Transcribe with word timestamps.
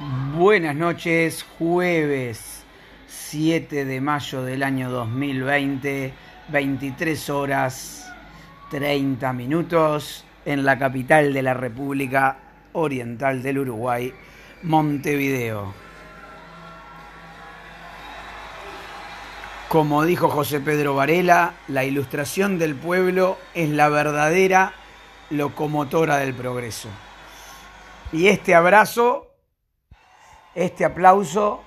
Buenas 0.00 0.76
noches, 0.76 1.44
jueves 1.58 2.62
7 3.08 3.84
de 3.84 4.00
mayo 4.00 4.44
del 4.44 4.62
año 4.62 4.90
2020, 4.92 6.14
23 6.50 7.30
horas 7.30 8.08
30 8.70 9.32
minutos 9.32 10.24
en 10.44 10.64
la 10.64 10.78
capital 10.78 11.32
de 11.32 11.42
la 11.42 11.52
República 11.52 12.36
Oriental 12.74 13.42
del 13.42 13.58
Uruguay, 13.58 14.14
Montevideo. 14.62 15.74
Como 19.66 20.04
dijo 20.04 20.28
José 20.28 20.60
Pedro 20.60 20.94
Varela, 20.94 21.54
la 21.66 21.82
ilustración 21.82 22.60
del 22.60 22.76
pueblo 22.76 23.36
es 23.52 23.68
la 23.68 23.88
verdadera 23.88 24.74
locomotora 25.30 26.18
del 26.18 26.34
progreso. 26.34 26.88
Y 28.12 28.28
este 28.28 28.54
abrazo 28.54 29.27
este 30.58 30.84
aplauso, 30.84 31.62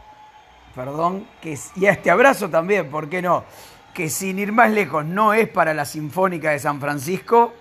perdón, 0.76 1.26
y 1.44 1.86
este 1.86 2.12
abrazo 2.12 2.50
también, 2.50 2.90
¿por 2.90 3.08
qué 3.08 3.22
no? 3.22 3.46
Que 3.94 4.10
sin 4.10 4.38
ir 4.38 4.52
más 4.52 4.70
lejos 4.70 5.06
no 5.06 5.34
es 5.34 5.48
para 5.48 5.74
la 5.74 5.86
Sinfónica 5.86 6.52
de 6.52 6.60
San 6.60 6.82
Francisco, 6.82 7.54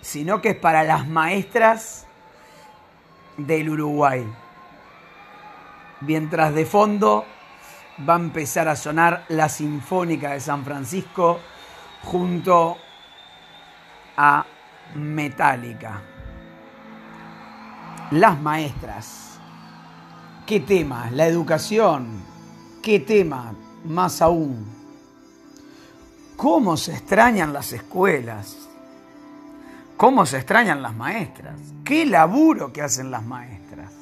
sino 0.00 0.40
que 0.40 0.50
es 0.50 0.56
para 0.56 0.84
las 0.84 1.06
maestras 1.06 2.06
del 3.36 3.68
Uruguay. 3.68 4.26
Mientras 6.00 6.54
de 6.54 6.64
fondo 6.64 7.26
va 8.08 8.14
a 8.14 8.18
empezar 8.18 8.66
a 8.68 8.76
sonar 8.76 9.24
la 9.28 9.50
Sinfónica 9.50 10.30
de 10.30 10.40
San 10.40 10.64
Francisco 10.64 11.38
junto 12.04 12.78
a 14.16 14.46
Metallica. 14.94 16.00
Las 18.12 18.40
maestras. 18.40 19.27
¿Qué 20.48 20.60
tema? 20.60 21.10
La 21.10 21.26
educación. 21.26 22.22
¿Qué 22.82 23.00
tema? 23.00 23.52
Más 23.84 24.22
aún. 24.22 24.64
¿Cómo 26.38 26.78
se 26.78 26.92
extrañan 26.92 27.52
las 27.52 27.74
escuelas? 27.74 28.56
¿Cómo 29.98 30.24
se 30.24 30.38
extrañan 30.38 30.80
las 30.80 30.94
maestras? 30.94 31.54
¿Qué 31.84 32.06
laburo 32.06 32.72
que 32.72 32.80
hacen 32.80 33.10
las 33.10 33.22
maestras? 33.26 33.92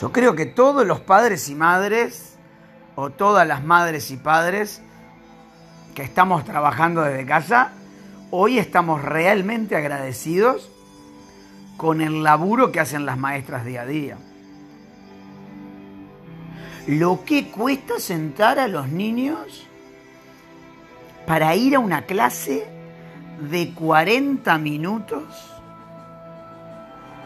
Yo 0.00 0.10
creo 0.10 0.34
que 0.34 0.46
todos 0.46 0.84
los 0.84 0.98
padres 0.98 1.48
y 1.48 1.54
madres, 1.54 2.34
o 2.96 3.10
todas 3.10 3.46
las 3.46 3.62
madres 3.62 4.10
y 4.10 4.16
padres 4.16 4.82
que 5.94 6.02
estamos 6.02 6.44
trabajando 6.44 7.02
desde 7.02 7.26
casa, 7.26 7.74
hoy 8.32 8.58
estamos 8.58 9.02
realmente 9.02 9.76
agradecidos 9.76 10.72
con 11.82 12.00
el 12.00 12.22
laburo 12.22 12.70
que 12.70 12.78
hacen 12.78 13.04
las 13.04 13.18
maestras 13.18 13.64
día 13.64 13.82
a 13.82 13.86
día. 13.86 14.16
Lo 16.86 17.24
que 17.24 17.48
cuesta 17.50 17.98
sentar 17.98 18.60
a 18.60 18.68
los 18.68 18.86
niños 18.86 19.66
para 21.26 21.56
ir 21.56 21.74
a 21.74 21.80
una 21.80 22.02
clase 22.02 22.68
de 23.50 23.74
40 23.74 24.58
minutos 24.58 25.24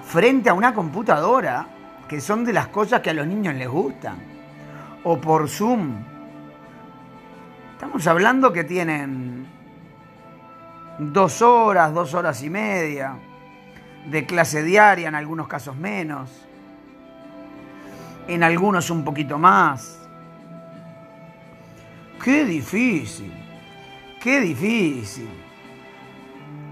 frente 0.07 0.49
a 0.49 0.55
una 0.55 0.73
computadora, 0.73 1.67
que 2.09 2.23
son 2.23 2.43
de 2.43 2.55
las 2.55 2.69
cosas 2.69 3.03
que 3.03 3.11
a 3.11 3.15
los 3.15 3.27
niños 3.27 3.57
les 3.57 3.69
gustan, 3.69 4.17
o 5.05 5.21
por 5.21 5.51
Zoom. 5.51 5.97
Estamos 7.75 8.07
hablando 8.07 8.55
que 8.55 8.65
tienen 8.65 9.47
dos 10.99 11.43
horas, 11.43 11.93
dos 11.93 12.15
horas 12.15 12.43
y 12.43 12.49
media 12.49 13.19
de 14.07 14.27
clase 14.27 14.63
diaria, 14.63 15.09
en 15.09 15.15
algunos 15.15 15.49
casos 15.49 15.77
menos, 15.77 16.31
en 18.29 18.43
algunos 18.43 18.91
un 18.91 19.05
poquito 19.05 19.39
más. 19.39 20.01
Qué 22.23 22.45
difícil, 22.45 23.33
qué 24.21 24.41
difícil. 24.41 25.29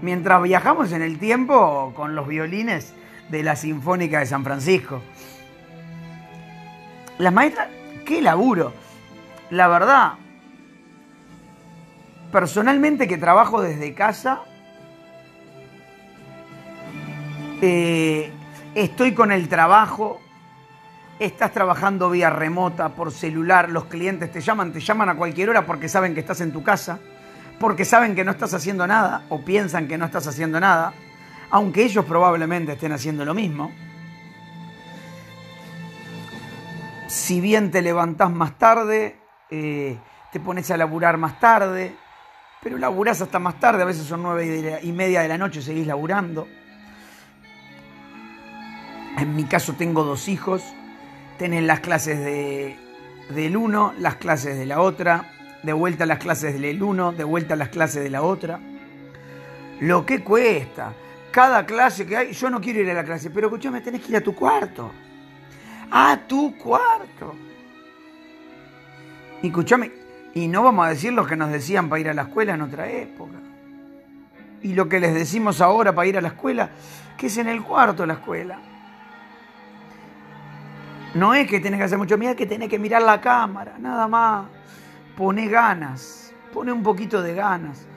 Mientras 0.01 0.41
viajamos 0.43 0.91
en 0.91 1.01
el 1.01 1.17
tiempo 1.17 1.93
con 1.95 2.15
los 2.15 2.27
violines 2.27 2.93
de 3.29 3.43
la 3.43 3.55
Sinfónica 3.55 4.19
de 4.19 4.25
San 4.25 4.43
Francisco. 4.43 5.01
Las 7.17 7.33
maestras, 7.33 7.69
qué 8.05 8.21
laburo. 8.21 8.73
La 9.49 9.67
verdad, 9.67 10.13
personalmente 12.31 13.07
que 13.07 13.17
trabajo 13.17 13.61
desde 13.61 13.93
casa, 13.93 14.41
eh, 17.61 18.31
estoy 18.73 19.13
con 19.13 19.31
el 19.31 19.47
trabajo, 19.47 20.19
estás 21.19 21.51
trabajando 21.51 22.09
vía 22.09 22.29
remota, 22.29 22.89
por 22.89 23.11
celular, 23.11 23.69
los 23.69 23.85
clientes 23.85 24.31
te 24.31 24.41
llaman, 24.41 24.73
te 24.73 24.79
llaman 24.79 25.09
a 25.09 25.15
cualquier 25.15 25.49
hora 25.49 25.65
porque 25.65 25.87
saben 25.87 26.13
que 26.13 26.19
estás 26.19 26.41
en 26.41 26.51
tu 26.51 26.63
casa, 26.63 26.99
porque 27.59 27.85
saben 27.85 28.15
que 28.15 28.23
no 28.23 28.31
estás 28.31 28.53
haciendo 28.53 28.85
nada 28.85 29.23
o 29.29 29.43
piensan 29.43 29.87
que 29.87 29.97
no 29.97 30.05
estás 30.05 30.27
haciendo 30.27 30.59
nada, 30.59 30.93
aunque 31.49 31.83
ellos 31.83 32.05
probablemente 32.05 32.73
estén 32.73 32.91
haciendo 32.91 33.23
lo 33.23 33.33
mismo. 33.33 33.71
Si 37.07 37.39
bien 37.39 37.71
te 37.71 37.81
levantás 37.81 38.31
más 38.31 38.57
tarde, 38.57 39.17
eh, 39.49 39.97
te 40.31 40.39
pones 40.41 40.69
a 40.71 40.77
laburar 40.77 41.17
más 41.17 41.39
tarde, 41.39 41.95
pero 42.61 42.77
laburás 42.77 43.21
hasta 43.21 43.39
más 43.39 43.59
tarde, 43.59 43.83
a 43.83 43.85
veces 43.85 44.05
son 44.05 44.23
nueve 44.23 44.79
y 44.81 44.91
media 44.91 45.21
de 45.21 45.29
la 45.29 45.37
noche, 45.37 45.61
seguís 45.61 45.87
laburando. 45.87 46.47
En 49.17 49.35
mi 49.35 49.45
caso 49.45 49.73
tengo 49.73 50.03
dos 50.03 50.27
hijos, 50.27 50.61
tienen 51.37 51.67
las 51.67 51.79
clases 51.79 52.19
de, 52.19 52.77
del 53.29 53.55
uno, 53.55 53.93
las 53.97 54.15
clases 54.15 54.57
de 54.57 54.65
la 54.65 54.81
otra, 54.81 55.31
de 55.63 55.73
vuelta 55.73 56.05
las 56.05 56.19
clases 56.19 56.59
del 56.59 56.83
uno, 56.83 57.11
de 57.13 57.23
vuelta 57.23 57.55
las 57.55 57.69
clases 57.69 58.03
de 58.03 58.09
la 58.09 58.21
otra. 58.21 58.59
Lo 59.79 60.05
que 60.05 60.21
cuesta, 60.23 60.93
cada 61.31 61.65
clase 61.65 62.05
que 62.05 62.17
hay, 62.17 62.31
yo 62.33 62.49
no 62.49 62.59
quiero 62.59 62.81
ir 62.81 62.89
a 62.91 62.93
la 62.93 63.03
clase, 63.03 63.29
pero 63.29 63.47
escúchame, 63.47 63.81
tenés 63.81 64.01
que 64.01 64.11
ir 64.11 64.17
a 64.17 64.21
tu 64.21 64.35
cuarto. 64.35 64.91
A 65.91 66.17
tu 66.27 66.57
cuarto. 66.57 67.35
Y 69.41 69.47
escúchame, 69.47 69.91
y 70.33 70.47
no 70.47 70.61
vamos 70.63 70.85
a 70.85 70.89
decir 70.89 71.13
lo 71.13 71.25
que 71.25 71.35
nos 71.35 71.51
decían 71.51 71.87
para 71.87 71.99
ir 72.01 72.09
a 72.09 72.13
la 72.13 72.23
escuela 72.23 72.53
en 72.53 72.61
otra 72.61 72.89
época. 72.89 73.37
Y 74.61 74.73
lo 74.73 74.89
que 74.89 74.99
les 74.99 75.13
decimos 75.13 75.61
ahora 75.61 75.93
para 75.95 76.07
ir 76.07 76.17
a 76.17 76.21
la 76.21 76.29
escuela, 76.29 76.69
que 77.17 77.27
es 77.27 77.37
en 77.37 77.47
el 77.47 77.61
cuarto 77.61 78.05
la 78.05 78.15
escuela. 78.15 78.59
No 81.15 81.33
es 81.33 81.47
que 81.47 81.61
tenés 81.61 81.79
que 81.79 81.85
hacer 81.85 81.97
mucho, 81.97 82.17
mira 82.17 82.35
que 82.35 82.45
tenés 82.45 82.67
que 82.67 82.77
mirar 82.77 83.01
la 83.01 83.21
cámara, 83.21 83.77
nada 83.79 84.05
más. 84.05 84.47
Pone 85.15 85.47
ganas, 85.47 86.33
pone 86.53 86.73
un 86.73 86.83
poquito 86.83 87.23
de 87.23 87.33
ganas. 87.33 87.87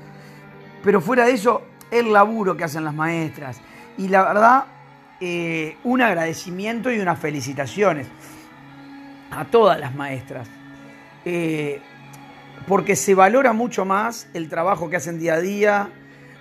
Pero 0.84 1.00
fuera 1.00 1.24
de 1.24 1.32
eso, 1.32 1.62
el 1.90 2.12
laburo 2.12 2.56
que 2.56 2.62
hacen 2.62 2.84
las 2.84 2.94
maestras. 2.94 3.60
Y 3.96 4.06
la 4.06 4.22
verdad, 4.22 4.64
eh, 5.20 5.76
un 5.82 6.00
agradecimiento 6.00 6.92
y 6.92 7.00
unas 7.00 7.18
felicitaciones 7.18 8.06
a 9.32 9.44
todas 9.46 9.80
las 9.80 9.96
maestras. 9.96 10.48
Eh, 11.24 11.82
porque 12.68 12.94
se 12.94 13.16
valora 13.16 13.52
mucho 13.52 13.84
más 13.84 14.28
el 14.32 14.48
trabajo 14.48 14.88
que 14.88 14.96
hacen 14.96 15.18
día 15.18 15.34
a 15.34 15.40
día, 15.40 15.90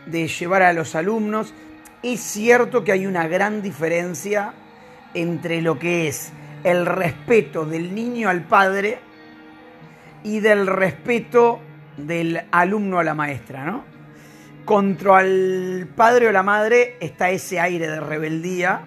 de 0.05 0.27
llevar 0.27 0.61
a 0.61 0.73
los 0.73 0.93
alumnos. 0.93 1.55
Es 2.03 2.19
cierto 2.19 2.83
que 2.83 2.91
hay 2.91 3.07
una 3.07 3.27
gran 3.27 3.63
diferencia 3.63 4.53
entre 5.15 5.63
lo 5.63 5.79
que 5.79 6.07
es 6.07 6.31
el 6.63 6.85
respeto 6.85 7.65
del 7.65 7.93
niño 7.93 8.29
al 8.29 8.43
padre 8.43 8.99
y 10.23 10.39
del 10.39 10.67
respeto 10.67 11.59
del 11.97 12.41
alumno 12.51 12.99
a 12.99 13.03
la 13.03 13.13
maestra, 13.13 13.65
¿no? 13.65 13.83
Contra 14.65 15.21
el 15.21 15.87
padre 15.95 16.27
o 16.27 16.31
la 16.31 16.43
madre 16.43 16.97
está 16.99 17.29
ese 17.29 17.59
aire 17.59 17.87
de 17.87 17.99
rebeldía 17.99 18.81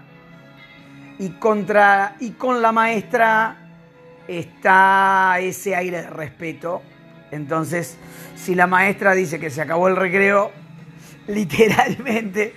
y 1.19 1.31
contra 1.31 2.17
y 2.21 2.33
con 2.33 2.61
la 2.61 2.73
maestra 2.73 3.57
está 4.29 5.39
ese 5.41 5.75
aire 5.75 6.03
de 6.03 6.11
respeto. 6.11 6.83
Entonces, 7.31 7.97
si 8.37 8.55
la 8.55 8.67
maestra 8.67 9.15
dice 9.15 9.41
que 9.41 9.51
se 9.51 9.63
acabó 9.63 9.89
el 9.89 9.97
recreo, 9.97 10.51
literalmente 11.27 12.55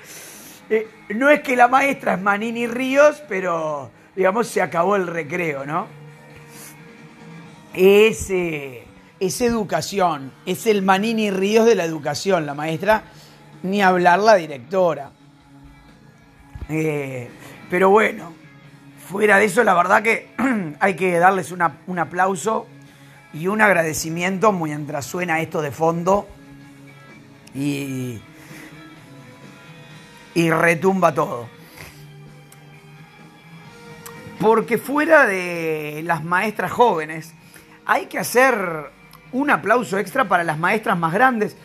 eh, 0.69 0.87
no 1.09 1.29
es 1.29 1.41
que 1.41 1.55
la 1.55 1.67
maestra 1.67 2.15
es 2.15 2.21
Manini 2.21 2.67
Ríos, 2.67 3.23
pero 3.27 3.91
digamos, 4.15 4.47
se 4.47 4.61
acabó 4.61 4.95
el 4.95 5.07
recreo, 5.07 5.65
¿no? 5.65 5.87
Es, 7.73 8.29
es 8.29 9.41
educación, 9.41 10.31
es 10.45 10.67
el 10.67 10.81
Manini 10.81 11.31
Ríos 11.31 11.65
de 11.65 11.75
la 11.75 11.85
educación, 11.85 12.45
la 12.45 12.53
maestra, 12.53 13.03
ni 13.63 13.81
hablar 13.81 14.19
la 14.19 14.35
directora. 14.35 15.11
Eh, 16.69 17.29
pero 17.69 17.89
bueno, 17.89 18.33
fuera 19.09 19.37
de 19.37 19.45
eso, 19.45 19.63
la 19.63 19.73
verdad 19.73 20.03
que 20.03 20.29
hay 20.79 20.95
que 20.95 21.17
darles 21.17 21.51
un 21.51 21.99
aplauso 21.99 22.67
y 23.33 23.47
un 23.47 23.61
agradecimiento 23.61 24.51
mientras 24.51 25.05
suena 25.05 25.41
esto 25.41 25.61
de 25.61 25.71
fondo 25.71 26.27
y, 27.55 28.21
y 30.35 30.49
retumba 30.51 31.13
todo. 31.13 31.47
Porque 34.39 34.77
fuera 34.77 35.25
de 35.25 36.01
las 36.03 36.23
maestras 36.23 36.71
jóvenes, 36.71 37.33
hay 37.85 38.07
que 38.07 38.19
hacer 38.19 38.91
un 39.31 39.49
aplauso 39.49 39.97
extra 39.97 40.27
para 40.27 40.43
las 40.43 40.57
maestras 40.57 40.97
más 40.97 41.13
grandes. 41.13 41.55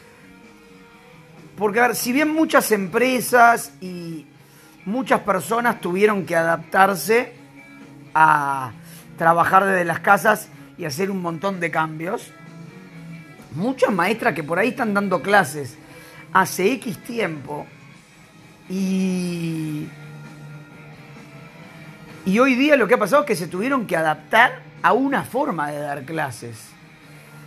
Porque, 1.57 1.81
a 1.81 1.89
ver, 1.89 1.97
si 1.97 2.13
bien 2.13 2.29
muchas 2.29 2.71
empresas 2.71 3.73
y 3.81 4.27
muchas 4.85 5.21
personas 5.21 5.81
tuvieron 5.81 6.25
que 6.25 6.37
adaptarse 6.37 7.33
a 8.15 8.73
trabajar 9.17 9.65
desde 9.65 9.85
las 9.85 10.01
casas 10.01 10.49
y 10.79 10.85
hacer 10.85 11.11
un 11.11 11.21
montón 11.21 11.61
de 11.61 11.71
cambios, 11.71 12.33
muchas 13.55 13.93
maestras 13.93 14.35
que 14.35 14.45
por 14.45 14.59
ahí 14.59 14.69
están 14.69 14.95
dando 14.95 15.21
clases 15.21 15.77
hace 16.33 16.73
X 16.73 16.99
tiempo 17.03 17.67
y, 18.69 19.89
y 22.29 22.41
hoy 22.41 22.57
día 22.57 22.77
lo 22.77 22.87
que 22.87 22.93
ha 22.93 22.99
pasado 22.99 23.23
es 23.23 23.27
que 23.27 23.37
se 23.37 23.47
tuvieron 23.47 23.87
que 23.87 23.97
adaptar 23.97 24.61
a 24.83 24.93
una 24.93 25.25
forma 25.25 25.71
de 25.71 25.79
dar 25.79 26.05
clases. 26.05 26.59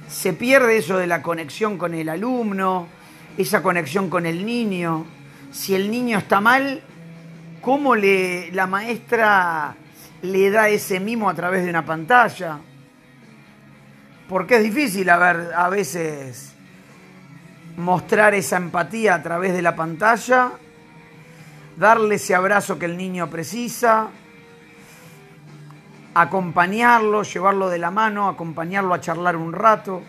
Se 0.10 0.34
pierde 0.34 0.78
eso 0.78 0.98
de 0.98 1.06
la 1.06 1.22
conexión 1.22 1.78
con 1.78 1.94
el 1.94 2.10
alumno, 2.10 2.88
esa 3.38 3.62
conexión 3.62 4.10
con 4.10 4.26
el 4.26 4.44
niño. 4.44 5.06
Si 5.52 5.76
el 5.76 5.92
niño 5.92 6.18
está 6.18 6.42
mal, 6.42 6.82
¿cómo 7.62 7.96
le, 7.96 8.52
la 8.54 8.66
maestra 8.66 9.76
le 10.24 10.50
da 10.50 10.68
ese 10.68 11.00
mimo 11.00 11.30
a 11.30 11.36
través 11.36 11.64
de 11.64 11.70
una 11.70 11.86
pantalla? 11.86 12.58
Porque 14.28 14.56
es 14.56 14.64
difícil 14.64 15.08
a, 15.12 15.18
ver, 15.18 15.52
a 15.56 15.70
veces 15.70 16.54
mostrar 17.78 18.34
esa 18.34 18.58
empatía 18.58 19.14
a 19.14 19.22
través 19.22 19.54
de 19.54 19.62
la 19.62 19.76
pantalla, 19.76 20.54
darle 21.78 22.16
ese 22.16 22.34
abrazo 22.34 22.80
que 22.80 22.86
el 22.86 22.98
niño 22.98 23.30
precisa, 23.30 24.10
acompañarlo, 26.14 27.24
llevarlo 27.24 27.70
de 27.70 27.78
la 27.78 27.92
mano, 27.92 28.28
acompañarlo 28.28 28.94
a 28.94 29.02
charlar 29.02 29.36
un 29.36 29.54
rato, 29.54 30.02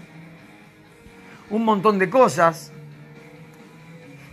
un 1.50 1.64
montón 1.64 1.98
de 1.98 2.10
cosas. 2.10 2.72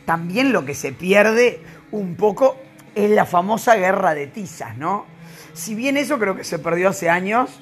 También 0.05 0.51
lo 0.51 0.65
que 0.65 0.73
se 0.73 0.91
pierde 0.91 1.61
un 1.91 2.15
poco 2.15 2.57
es 2.95 3.09
la 3.11 3.25
famosa 3.25 3.75
guerra 3.75 4.15
de 4.15 4.27
tizas, 4.27 4.77
¿no? 4.77 5.05
Si 5.53 5.75
bien 5.75 5.97
eso 5.97 6.17
creo 6.17 6.35
que 6.35 6.43
se 6.43 6.59
perdió 6.59 6.89
hace 6.89 7.09
años, 7.09 7.59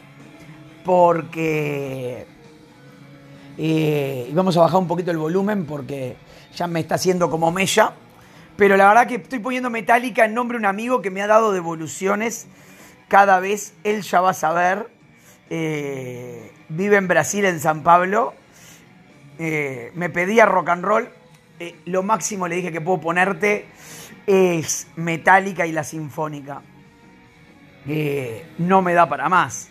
porque... 0.85 2.25
Eh, 3.59 4.27
y 4.29 4.33
vamos 4.33 4.55
a 4.55 4.61
bajar 4.61 4.79
un 4.79 4.87
poquito 4.87 5.09
el 5.09 5.17
volumen 5.17 5.65
porque 5.65 6.15
ya 6.55 6.67
me 6.67 6.79
está 6.79 6.95
haciendo 6.95 7.29
como 7.29 7.51
mella. 7.51 7.93
Pero 8.55 8.77
la 8.77 8.87
verdad 8.87 9.07
que 9.07 9.15
estoy 9.15 9.39
poniendo 9.39 9.69
metálica 9.69 10.25
en 10.25 10.33
nombre 10.33 10.57
de 10.57 10.59
un 10.59 10.65
amigo 10.65 11.01
que 11.01 11.11
me 11.11 11.21
ha 11.21 11.27
dado 11.27 11.51
devoluciones 11.51 12.47
cada 13.07 13.39
vez. 13.39 13.73
Él 13.83 14.01
ya 14.01 14.21
va 14.21 14.31
a 14.31 14.33
saber. 14.33 14.87
Eh, 15.49 16.51
vive 16.69 16.97
en 16.97 17.07
Brasil, 17.07 17.45
en 17.45 17.59
San 17.59 17.83
Pablo. 17.83 18.33
Eh, 19.39 19.91
me 19.95 20.09
pedía 20.09 20.45
rock 20.45 20.69
and 20.69 20.83
roll. 20.83 21.09
lo 21.85 22.03
máximo 22.03 22.47
le 22.47 22.57
dije 22.57 22.71
que 22.71 22.81
puedo 22.81 23.01
ponerte 23.01 23.65
es 24.27 24.87
metálica 24.95 25.65
y 25.65 25.71
la 25.71 25.83
sinfónica. 25.83 26.61
no 28.57 28.81
me 28.81 28.93
da 28.93 29.07
para 29.07 29.29
más. 29.29 29.69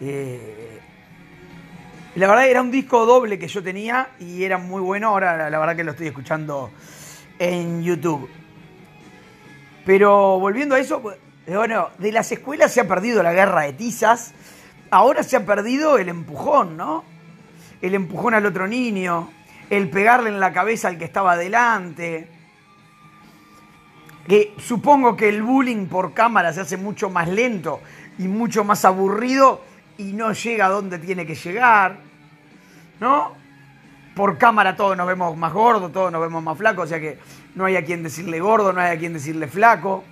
Eh, 0.00 0.80
la 2.16 2.28
verdad 2.28 2.48
era 2.48 2.60
un 2.60 2.70
disco 2.70 3.06
doble 3.06 3.38
que 3.38 3.48
yo 3.48 3.62
tenía 3.62 4.10
y 4.20 4.44
era 4.44 4.58
muy 4.58 4.80
bueno. 4.80 5.08
Ahora 5.08 5.50
la 5.50 5.58
verdad 5.58 5.76
que 5.76 5.84
lo 5.84 5.92
estoy 5.92 6.08
escuchando 6.08 6.70
en 7.38 7.82
YouTube. 7.82 8.28
Pero 9.84 10.38
volviendo 10.38 10.74
a 10.74 10.80
eso, 10.80 11.02
bueno, 11.46 11.90
de 11.98 12.12
las 12.12 12.30
escuelas 12.32 12.72
se 12.72 12.80
ha 12.80 12.88
perdido 12.88 13.22
la 13.22 13.32
guerra 13.32 13.62
de 13.62 13.74
tizas. 13.74 14.32
Ahora 14.90 15.22
se 15.22 15.36
ha 15.36 15.44
perdido 15.44 15.98
el 15.98 16.08
empujón, 16.08 16.76
¿no? 16.76 17.04
El 17.82 17.94
empujón 17.94 18.34
al 18.34 18.46
otro 18.46 18.66
niño, 18.66 19.30
el 19.68 19.90
pegarle 19.90 20.30
en 20.30 20.40
la 20.40 20.52
cabeza 20.52 20.88
al 20.88 20.96
que 20.98 21.04
estaba 21.04 21.32
adelante. 21.32 22.28
Que 24.26 24.54
supongo 24.58 25.16
que 25.16 25.28
el 25.28 25.42
bullying 25.42 25.86
por 25.86 26.14
cámara 26.14 26.52
se 26.52 26.62
hace 26.62 26.78
mucho 26.78 27.10
más 27.10 27.28
lento 27.28 27.80
y 28.18 28.26
mucho 28.26 28.64
más 28.64 28.84
aburrido 28.86 29.60
y 29.98 30.12
no 30.12 30.32
llega 30.32 30.66
a 30.66 30.70
donde 30.70 30.98
tiene 30.98 31.26
que 31.26 31.34
llegar, 31.34 31.98
¿no? 33.00 33.32
Por 34.14 34.38
cámara 34.38 34.76
todos 34.76 34.96
nos 34.96 35.06
vemos 35.06 35.36
más 35.36 35.52
gordos, 35.52 35.92
todos 35.92 36.10
nos 36.10 36.20
vemos 36.20 36.42
más 36.42 36.56
flacos, 36.56 36.84
o 36.84 36.86
sea 36.86 37.00
que 37.00 37.18
no 37.54 37.64
hay 37.64 37.76
a 37.76 37.84
quien 37.84 38.02
decirle 38.02 38.40
gordo, 38.40 38.72
no 38.72 38.80
hay 38.80 38.96
a 38.96 38.98
quien 38.98 39.12
decirle 39.12 39.46
flaco. 39.46 40.04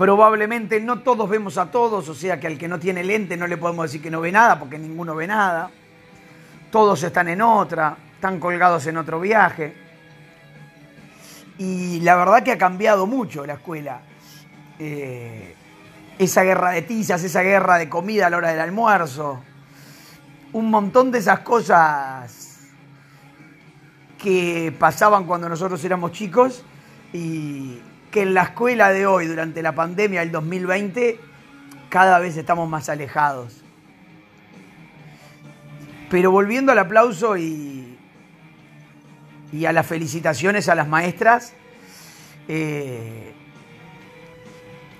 Probablemente 0.00 0.80
no 0.80 1.00
todos 1.00 1.28
vemos 1.28 1.58
a 1.58 1.70
todos, 1.70 2.08
o 2.08 2.14
sea 2.14 2.40
que 2.40 2.46
al 2.46 2.56
que 2.56 2.66
no 2.66 2.78
tiene 2.78 3.04
lente 3.04 3.36
no 3.36 3.46
le 3.46 3.58
podemos 3.58 3.84
decir 3.84 4.00
que 4.00 4.10
no 4.10 4.22
ve 4.22 4.32
nada, 4.32 4.58
porque 4.58 4.78
ninguno 4.78 5.14
ve 5.14 5.26
nada. 5.26 5.70
Todos 6.70 7.02
están 7.02 7.28
en 7.28 7.42
otra, 7.42 7.98
están 8.14 8.40
colgados 8.40 8.86
en 8.86 8.96
otro 8.96 9.20
viaje. 9.20 9.74
Y 11.58 12.00
la 12.00 12.16
verdad 12.16 12.42
que 12.42 12.52
ha 12.52 12.56
cambiado 12.56 13.06
mucho 13.06 13.44
la 13.44 13.52
escuela. 13.52 14.00
Eh, 14.78 15.54
esa 16.18 16.44
guerra 16.44 16.70
de 16.70 16.80
tizas, 16.80 17.22
esa 17.22 17.42
guerra 17.42 17.76
de 17.76 17.90
comida 17.90 18.28
a 18.28 18.30
la 18.30 18.38
hora 18.38 18.52
del 18.52 18.60
almuerzo, 18.60 19.42
un 20.54 20.70
montón 20.70 21.10
de 21.10 21.18
esas 21.18 21.40
cosas 21.40 22.70
que 24.16 24.74
pasaban 24.78 25.24
cuando 25.24 25.46
nosotros 25.46 25.84
éramos 25.84 26.12
chicos 26.12 26.64
y 27.12 27.80
que 28.10 28.22
en 28.22 28.34
la 28.34 28.42
escuela 28.42 28.90
de 28.90 29.06
hoy, 29.06 29.26
durante 29.26 29.62
la 29.62 29.74
pandemia 29.74 30.20
del 30.20 30.32
2020, 30.32 31.20
cada 31.88 32.18
vez 32.18 32.36
estamos 32.36 32.68
más 32.68 32.88
alejados. 32.88 33.62
Pero 36.08 36.30
volviendo 36.30 36.72
al 36.72 36.78
aplauso 36.78 37.36
y, 37.36 37.96
y 39.52 39.64
a 39.64 39.72
las 39.72 39.86
felicitaciones 39.86 40.68
a 40.68 40.74
las 40.74 40.88
maestras, 40.88 41.52
eh, 42.48 43.32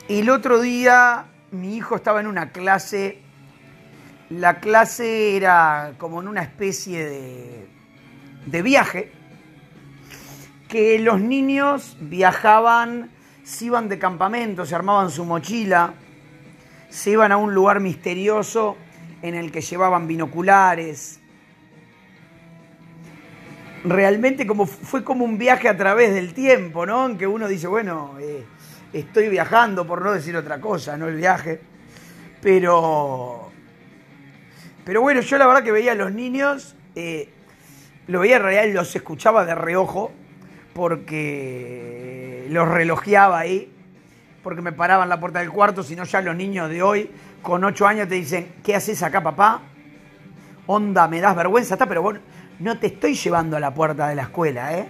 el 0.08 0.30
otro 0.30 0.60
día 0.60 1.26
mi 1.50 1.76
hijo 1.76 1.96
estaba 1.96 2.20
en 2.20 2.28
una 2.28 2.50
clase, 2.50 3.18
la 4.28 4.60
clase 4.60 5.36
era 5.36 5.94
como 5.98 6.20
en 6.20 6.28
una 6.28 6.42
especie 6.42 7.04
de, 7.04 7.66
de 8.46 8.62
viaje, 8.62 9.12
que 10.70 11.00
los 11.00 11.20
niños 11.20 11.96
viajaban, 12.00 13.10
se 13.42 13.66
iban 13.66 13.88
de 13.88 13.98
campamento, 13.98 14.64
se 14.64 14.76
armaban 14.76 15.10
su 15.10 15.24
mochila, 15.24 15.94
se 16.88 17.10
iban 17.10 17.32
a 17.32 17.36
un 17.36 17.52
lugar 17.52 17.80
misterioso 17.80 18.76
en 19.20 19.34
el 19.34 19.50
que 19.50 19.62
llevaban 19.62 20.06
binoculares. 20.06 21.20
Realmente 23.82 24.46
como, 24.46 24.64
fue 24.64 25.02
como 25.02 25.24
un 25.24 25.38
viaje 25.38 25.68
a 25.68 25.76
través 25.76 26.14
del 26.14 26.34
tiempo, 26.34 26.86
¿no? 26.86 27.06
En 27.06 27.18
que 27.18 27.26
uno 27.26 27.48
dice, 27.48 27.66
bueno, 27.66 28.14
eh, 28.20 28.44
estoy 28.92 29.28
viajando, 29.28 29.88
por 29.88 30.02
no 30.02 30.12
decir 30.12 30.36
otra 30.36 30.60
cosa, 30.60 30.96
no 30.96 31.08
el 31.08 31.16
viaje. 31.16 31.60
Pero, 32.40 33.50
pero 34.84 35.00
bueno, 35.00 35.20
yo 35.20 35.36
la 35.36 35.48
verdad 35.48 35.64
que 35.64 35.72
veía 35.72 35.92
a 35.92 35.96
los 35.96 36.12
niños, 36.12 36.76
eh, 36.94 37.28
lo 38.06 38.20
veía 38.20 38.36
en 38.36 38.42
realidad, 38.42 38.72
los 38.72 38.94
escuchaba 38.94 39.44
de 39.44 39.56
reojo, 39.56 40.12
porque 40.72 42.46
los 42.50 42.68
relojeaba 42.68 43.38
ahí, 43.38 43.72
porque 44.42 44.62
me 44.62 44.72
paraban 44.72 45.08
la 45.08 45.20
puerta 45.20 45.40
del 45.40 45.50
cuarto, 45.50 45.82
si 45.82 45.96
no 45.96 46.04
ya 46.04 46.20
los 46.20 46.36
niños 46.36 46.68
de 46.70 46.82
hoy, 46.82 47.10
con 47.42 47.64
ocho 47.64 47.86
años, 47.86 48.08
te 48.08 48.14
dicen, 48.14 48.54
¿qué 48.62 48.74
haces 48.74 49.02
acá, 49.02 49.22
papá? 49.22 49.62
Onda, 50.66 51.08
me 51.08 51.20
das 51.20 51.34
vergüenza, 51.36 51.74
está, 51.74 51.86
pero 51.86 52.02
bueno, 52.02 52.20
no 52.60 52.78
te 52.78 52.88
estoy 52.88 53.14
llevando 53.14 53.56
a 53.56 53.60
la 53.60 53.74
puerta 53.74 54.08
de 54.08 54.14
la 54.14 54.22
escuela, 54.22 54.76
¿eh? 54.76 54.88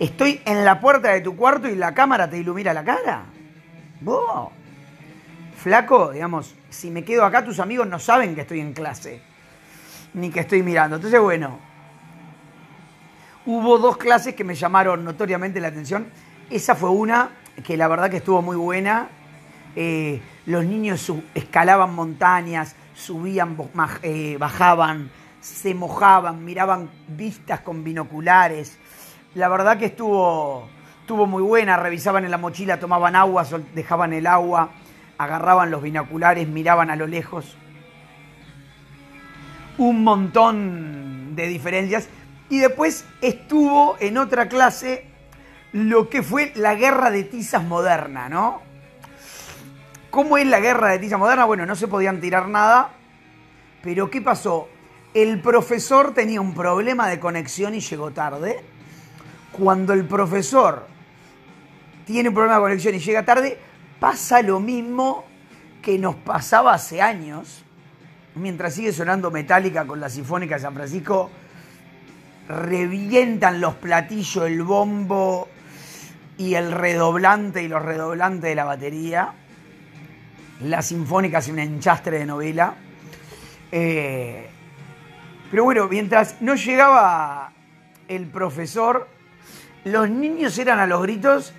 Estoy 0.00 0.40
en 0.44 0.64
la 0.64 0.80
puerta 0.80 1.10
de 1.10 1.20
tu 1.20 1.36
cuarto 1.36 1.68
y 1.68 1.74
la 1.74 1.92
cámara 1.92 2.30
te 2.30 2.38
ilumina 2.38 2.72
la 2.72 2.84
cara. 2.84 3.24
Vos, 4.00 4.50
flaco, 5.56 6.12
digamos, 6.12 6.54
si 6.70 6.90
me 6.90 7.04
quedo 7.04 7.24
acá, 7.24 7.44
tus 7.44 7.58
amigos 7.58 7.86
no 7.88 7.98
saben 7.98 8.34
que 8.34 8.42
estoy 8.42 8.60
en 8.60 8.72
clase, 8.72 9.20
ni 10.14 10.30
que 10.30 10.40
estoy 10.40 10.62
mirando. 10.62 10.96
Entonces, 10.96 11.20
bueno, 11.20 11.58
hubo 13.46 13.78
dos 13.78 13.96
clases 13.96 14.34
que 14.34 14.44
me 14.44 14.54
llamaron 14.54 15.04
notoriamente 15.04 15.60
la 15.60 15.68
atención. 15.68 16.08
Esa 16.50 16.74
fue 16.74 16.90
una 16.90 17.30
que 17.64 17.76
la 17.76 17.88
verdad 17.88 18.10
que 18.10 18.18
estuvo 18.18 18.42
muy 18.42 18.56
buena. 18.56 19.08
Eh, 19.76 20.20
los 20.46 20.64
niños 20.64 21.12
escalaban 21.34 21.94
montañas, 21.94 22.74
subían, 22.94 23.56
eh, 24.02 24.36
bajaban, 24.38 25.10
se 25.40 25.74
mojaban, 25.74 26.44
miraban 26.44 26.90
vistas 27.08 27.60
con 27.60 27.84
binoculares 27.84 28.78
la 29.34 29.48
verdad 29.48 29.78
que 29.78 29.86
estuvo, 29.86 30.68
estuvo 31.00 31.26
muy 31.26 31.42
buena, 31.42 31.76
revisaban 31.76 32.24
en 32.24 32.30
la 32.30 32.38
mochila, 32.38 32.80
tomaban 32.80 33.14
agua, 33.14 33.46
dejaban 33.74 34.12
el 34.12 34.26
agua, 34.26 34.70
agarraban 35.18 35.70
los 35.70 35.82
binoculares, 35.82 36.48
miraban 36.48 36.90
a 36.90 36.96
lo 36.96 37.06
lejos. 37.06 37.56
Un 39.76 40.02
montón 40.02 41.36
de 41.36 41.46
diferencias. 41.46 42.08
Y 42.50 42.58
después 42.58 43.04
estuvo 43.20 43.96
en 44.00 44.18
otra 44.18 44.48
clase 44.48 45.04
lo 45.72 46.08
que 46.08 46.22
fue 46.22 46.52
la 46.54 46.74
guerra 46.74 47.10
de 47.10 47.24
tizas 47.24 47.62
moderna, 47.62 48.28
¿no? 48.28 48.62
¿Cómo 50.10 50.38
es 50.38 50.46
la 50.46 50.58
guerra 50.58 50.88
de 50.88 50.98
tiza 50.98 51.18
moderna? 51.18 51.44
Bueno, 51.44 51.66
no 51.66 51.76
se 51.76 51.86
podían 51.86 52.20
tirar 52.20 52.48
nada, 52.48 52.92
pero 53.82 54.10
¿qué 54.10 54.22
pasó? 54.22 54.68
El 55.12 55.40
profesor 55.40 56.14
tenía 56.14 56.40
un 56.40 56.54
problema 56.54 57.08
de 57.08 57.20
conexión 57.20 57.74
y 57.74 57.80
llegó 57.80 58.10
tarde. 58.10 58.64
Cuando 59.52 59.92
el 59.92 60.06
profesor 60.06 60.86
tiene 62.06 62.30
un 62.30 62.34
problema 62.34 62.56
de 62.56 62.62
conexión 62.62 62.94
y 62.94 63.00
llega 63.00 63.24
tarde, 63.24 63.58
pasa 64.00 64.40
lo 64.40 64.60
mismo 64.60 65.24
que 65.82 65.98
nos 65.98 66.14
pasaba 66.14 66.72
hace 66.72 67.02
años. 67.02 67.64
Mientras 68.34 68.74
sigue 68.74 68.92
sonando 68.92 69.30
Metálica 69.30 69.86
con 69.86 70.00
la 70.00 70.08
Sinfónica 70.08 70.54
de 70.54 70.62
San 70.62 70.74
Francisco, 70.74 71.30
revientan 72.48 73.60
los 73.60 73.74
platillos, 73.74 74.46
el 74.46 74.62
bombo 74.62 75.48
y 76.38 76.54
el 76.54 76.72
redoblante 76.72 77.62
y 77.62 77.68
los 77.68 77.82
redoblantes 77.82 78.50
de 78.50 78.54
la 78.54 78.64
batería. 78.64 79.32
La 80.62 80.82
Sinfónica 80.82 81.38
hace 81.38 81.52
un 81.52 81.58
enchastre 81.58 82.18
de 82.18 82.26
novela. 82.26 82.74
Eh, 83.70 84.48
pero 85.50 85.64
bueno, 85.64 85.88
mientras 85.88 86.40
no 86.40 86.54
llegaba 86.54 87.52
el 88.08 88.26
profesor, 88.26 89.08
los 89.84 90.08
niños 90.08 90.58
eran 90.58 90.78
a 90.78 90.86
los 90.86 91.02
gritos 91.02 91.52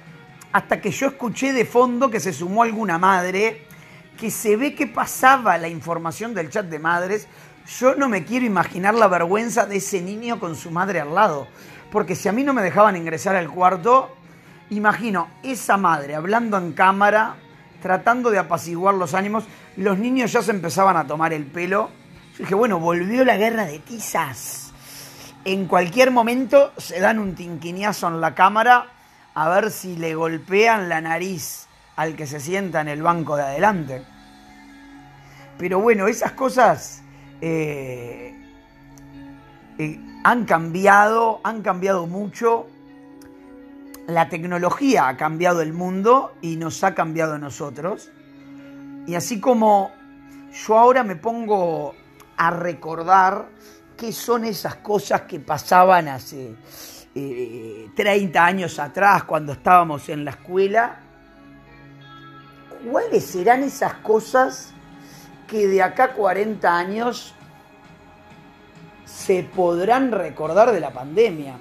hasta 0.51 0.81
que 0.81 0.91
yo 0.91 1.07
escuché 1.07 1.53
de 1.53 1.65
fondo 1.65 2.09
que 2.09 2.19
se 2.19 2.33
sumó 2.33 2.63
alguna 2.63 2.97
madre, 2.97 3.65
que 4.19 4.31
se 4.31 4.55
ve 4.57 4.75
que 4.75 4.87
pasaba 4.87 5.57
la 5.57 5.67
información 5.67 6.33
del 6.33 6.49
chat 6.49 6.65
de 6.65 6.79
madres. 6.79 7.27
Yo 7.77 7.93
no 7.93 8.09
me 8.09 8.25
quiero 8.25 8.47
imaginar 8.47 8.95
la 8.95 9.07
vergüenza 9.07 9.67
de 9.67 9.77
ese 9.77 10.01
niño 10.01 10.39
con 10.39 10.55
su 10.55 10.71
madre 10.71 11.01
al 11.01 11.13
lado. 11.13 11.47
Porque 11.91 12.15
si 12.15 12.27
a 12.27 12.31
mí 12.31 12.43
no 12.43 12.51
me 12.53 12.63
dejaban 12.63 12.95
ingresar 12.95 13.35
al 13.35 13.49
cuarto, 13.49 14.09
imagino 14.71 15.29
esa 15.43 15.77
madre 15.77 16.15
hablando 16.15 16.57
en 16.57 16.73
cámara, 16.73 17.35
tratando 17.79 18.31
de 18.31 18.39
apaciguar 18.39 18.95
los 18.95 19.13
ánimos, 19.13 19.43
los 19.77 19.99
niños 19.99 20.31
ya 20.31 20.41
se 20.41 20.49
empezaban 20.49 20.97
a 20.97 21.05
tomar 21.05 21.31
el 21.31 21.45
pelo. 21.45 21.91
Yo 22.33 22.39
dije, 22.39 22.55
bueno, 22.55 22.79
volvió 22.79 23.23
la 23.23 23.37
guerra 23.37 23.65
de 23.65 23.77
tizas. 23.77 24.73
En 25.45 25.67
cualquier 25.67 26.09
momento 26.09 26.73
se 26.77 26.99
dan 26.99 27.19
un 27.19 27.35
tinquiniazo 27.35 28.07
en 28.07 28.19
la 28.19 28.33
cámara 28.33 28.87
a 29.35 29.47
ver 29.47 29.69
si 29.69 29.95
le 29.95 30.15
golpean 30.15 30.89
la 30.89 31.01
nariz 31.01 31.67
al 31.95 32.15
que 32.15 32.25
se 32.25 32.39
sienta 32.39 32.81
en 32.81 32.87
el 32.87 33.03
banco 33.03 33.35
de 33.35 33.43
adelante. 33.43 34.03
Pero 35.59 35.79
bueno, 35.79 36.07
esas 36.07 36.31
cosas 36.31 36.98
eh, 37.41 38.35
han 40.23 40.45
cambiado, 40.45 41.39
han 41.43 41.61
cambiado 41.61 42.07
mucho. 42.07 42.67
La 44.07 44.27
tecnología 44.27 45.07
ha 45.07 45.17
cambiado 45.17 45.61
el 45.61 45.73
mundo 45.73 46.33
y 46.41 46.55
nos 46.55 46.83
ha 46.83 46.95
cambiado 46.95 47.35
a 47.35 47.37
nosotros. 47.37 48.11
Y 49.05 49.15
así 49.15 49.39
como 49.39 49.91
yo 50.51 50.77
ahora 50.77 51.03
me 51.03 51.15
pongo 51.15 51.93
a 52.37 52.51
recordar 52.51 53.49
qué 53.95 54.11
son 54.11 54.45
esas 54.45 54.75
cosas 54.75 55.21
que 55.21 55.39
pasaban 55.39 56.07
hace 56.07 56.55
30 57.13 57.95
eh, 58.05 58.31
años 58.39 58.79
atrás, 58.79 59.23
cuando 59.25 59.53
estábamos 59.53 60.07
en 60.09 60.25
la 60.25 60.31
escuela, 60.31 60.99
¿cuáles 62.89 63.25
serán 63.25 63.63
esas 63.63 63.95
cosas 63.95 64.73
que 65.49 65.67
de 65.67 65.81
acá 65.81 66.13
40 66.13 66.77
años 66.77 67.33
se 69.05 69.43
podrán 69.43 70.11
recordar 70.11 70.71
de 70.71 70.79
la 70.79 70.91
pandemia? 70.91 71.57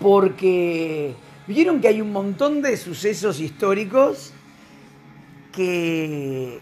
Porque 0.00 1.14
vieron 1.46 1.80
que 1.80 1.88
hay 1.88 2.00
un 2.00 2.12
montón 2.12 2.62
de 2.62 2.76
sucesos 2.76 3.40
históricos 3.40 4.32
que 5.52 6.60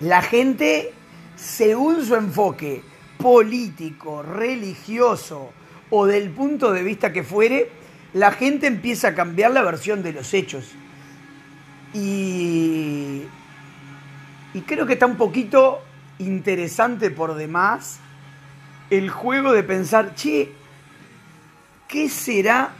la 0.00 0.22
gente, 0.22 0.92
según 1.36 2.04
su 2.04 2.14
enfoque 2.14 2.82
político, 3.18 4.22
religioso, 4.22 5.50
o 5.90 6.06
del 6.06 6.30
punto 6.30 6.72
de 6.72 6.82
vista 6.82 7.12
que 7.12 7.22
fuere, 7.22 7.70
la 8.12 8.32
gente 8.32 8.66
empieza 8.66 9.08
a 9.08 9.14
cambiar 9.14 9.50
la 9.52 9.62
versión 9.62 10.02
de 10.02 10.12
los 10.12 10.32
hechos. 10.34 10.64
Y, 11.92 13.22
y 14.54 14.62
creo 14.62 14.86
que 14.86 14.94
está 14.94 15.06
un 15.06 15.16
poquito 15.16 15.80
interesante 16.18 17.10
por 17.10 17.34
demás 17.34 18.00
el 18.90 19.08
juego 19.08 19.52
de 19.52 19.62
pensar, 19.62 20.14
che, 20.14 20.52
¿qué 21.86 22.08
será 22.08 22.72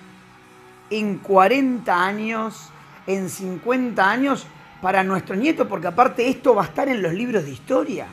en 0.90 1.18
40 1.18 2.04
años, 2.04 2.70
en 3.06 3.28
50 3.28 4.10
años 4.10 4.46
para 4.82 5.04
nuestro 5.04 5.36
nieto? 5.36 5.68
Porque 5.68 5.86
aparte 5.86 6.28
esto 6.28 6.54
va 6.54 6.62
a 6.62 6.66
estar 6.66 6.88
en 6.88 7.00
los 7.00 7.14
libros 7.14 7.44
de 7.44 7.52
historia. 7.52 8.08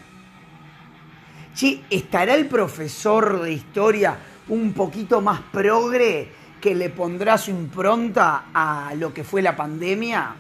Che, 1.56 1.82
¿estará 1.90 2.36
el 2.36 2.46
profesor 2.46 3.42
de 3.42 3.54
historia 3.54 4.16
un 4.50 4.74
poquito 4.74 5.20
más 5.20 5.42
progre 5.52 6.32
que 6.62 6.76
le 6.76 6.92
pondrá 6.92 7.40
su 7.40 7.50
impronta 7.50 8.46
a 8.54 8.94
lo 8.96 9.12
que 9.12 9.24
fue 9.24 9.42
la 9.42 9.56
pandemia? 9.56 10.36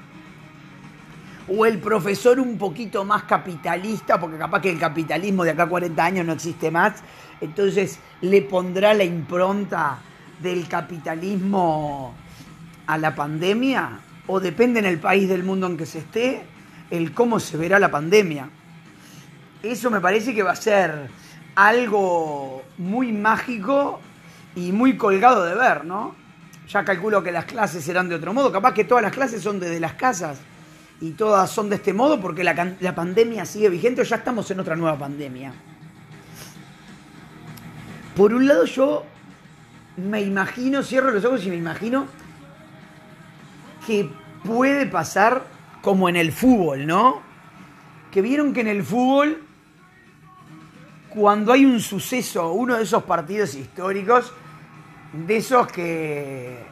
¿O 1.49 1.65
el 1.65 1.79
profesor 1.79 2.41
un 2.41 2.57
poquito 2.57 3.05
más 3.05 3.23
capitalista, 3.23 4.19
porque 4.19 4.37
capaz 4.37 4.61
que 4.61 4.69
el 4.69 4.77
capitalismo 4.77 5.45
de 5.45 5.51
acá 5.51 5.63
a 5.63 5.69
40 5.69 6.03
años 6.03 6.25
no 6.25 6.33
existe 6.33 6.69
más, 6.71 6.95
entonces 7.39 7.99
le 8.19 8.41
pondrá 8.41 8.93
la 8.93 9.05
impronta 9.05 9.99
del 10.41 10.67
capitalismo 10.67 12.13
a 12.85 12.97
la 12.97 13.15
pandemia? 13.15 13.99
¿O 14.27 14.41
depende 14.41 14.79
en 14.79 14.85
el 14.85 14.99
país 14.99 15.29
del 15.29 15.43
mundo 15.43 15.67
en 15.67 15.77
que 15.77 15.85
se 15.85 15.99
esté 15.99 16.43
el 16.91 17.13
cómo 17.13 17.39
se 17.39 17.55
verá 17.55 17.79
la 17.79 17.91
pandemia? 17.91 18.49
Eso 19.63 19.89
me 19.89 20.01
parece 20.01 20.35
que 20.35 20.43
va 20.43 20.51
a 20.51 20.55
ser 20.55 21.09
algo 21.55 22.61
muy 22.77 23.13
mágico 23.13 24.01
y 24.53 24.73
muy 24.73 24.97
colgado 24.97 25.45
de 25.45 25.55
ver, 25.55 25.85
¿no? 25.85 26.13
Ya 26.67 26.83
calculo 26.83 27.23
que 27.23 27.31
las 27.31 27.45
clases 27.45 27.85
serán 27.85 28.09
de 28.09 28.15
otro 28.15 28.33
modo. 28.33 28.51
Capaz 28.51 28.73
que 28.73 28.83
todas 28.83 29.01
las 29.01 29.13
clases 29.13 29.41
son 29.41 29.61
desde 29.61 29.79
las 29.79 29.93
casas 29.93 30.39
y 30.99 31.11
todas 31.11 31.49
son 31.51 31.69
de 31.69 31.75
este 31.75 31.93
modo 31.93 32.19
porque 32.19 32.43
la, 32.43 32.75
la 32.79 32.95
pandemia 32.95 33.45
sigue 33.45 33.69
vigente 33.69 34.01
o 34.01 34.03
ya 34.03 34.17
estamos 34.17 34.49
en 34.51 34.59
otra 34.59 34.75
nueva 34.75 34.97
pandemia. 34.97 35.53
Por 38.15 38.33
un 38.33 38.47
lado 38.47 38.65
yo 38.65 39.05
me 39.97 40.21
imagino, 40.21 40.83
cierro 40.83 41.11
los 41.11 41.23
ojos 41.25 41.45
y 41.45 41.49
me 41.49 41.55
imagino 41.55 42.07
que 43.85 44.09
puede 44.43 44.85
pasar 44.87 45.45
como 45.81 46.09
en 46.09 46.15
el 46.15 46.31
fútbol, 46.31 46.85
¿no? 46.87 47.21
Que 48.11 48.21
vieron 48.21 48.53
que 48.53 48.61
en 48.61 48.67
el 48.67 48.83
fútbol 48.83 49.43
cuando 51.09 51.51
hay 51.51 51.65
un 51.65 51.79
suceso, 51.79 52.51
uno 52.51 52.75
de 52.75 52.83
esos 52.83 53.03
partidos 53.03 53.55
históricos, 53.55 54.31
de 55.13 55.37
esos 55.37 55.67
que 55.67 56.63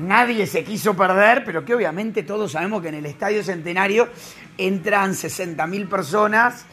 nadie 0.00 0.46
se 0.46 0.64
quiso 0.64 0.96
perder, 0.96 1.44
pero 1.44 1.64
que 1.64 1.74
obviamente 1.74 2.22
todos 2.22 2.52
sabemos 2.52 2.82
que 2.82 2.88
en 2.88 2.96
el 2.96 3.06
Estadio 3.06 3.44
Centenario 3.44 4.08
entran 4.58 5.12
60.000 5.12 5.88
personas 5.88 6.64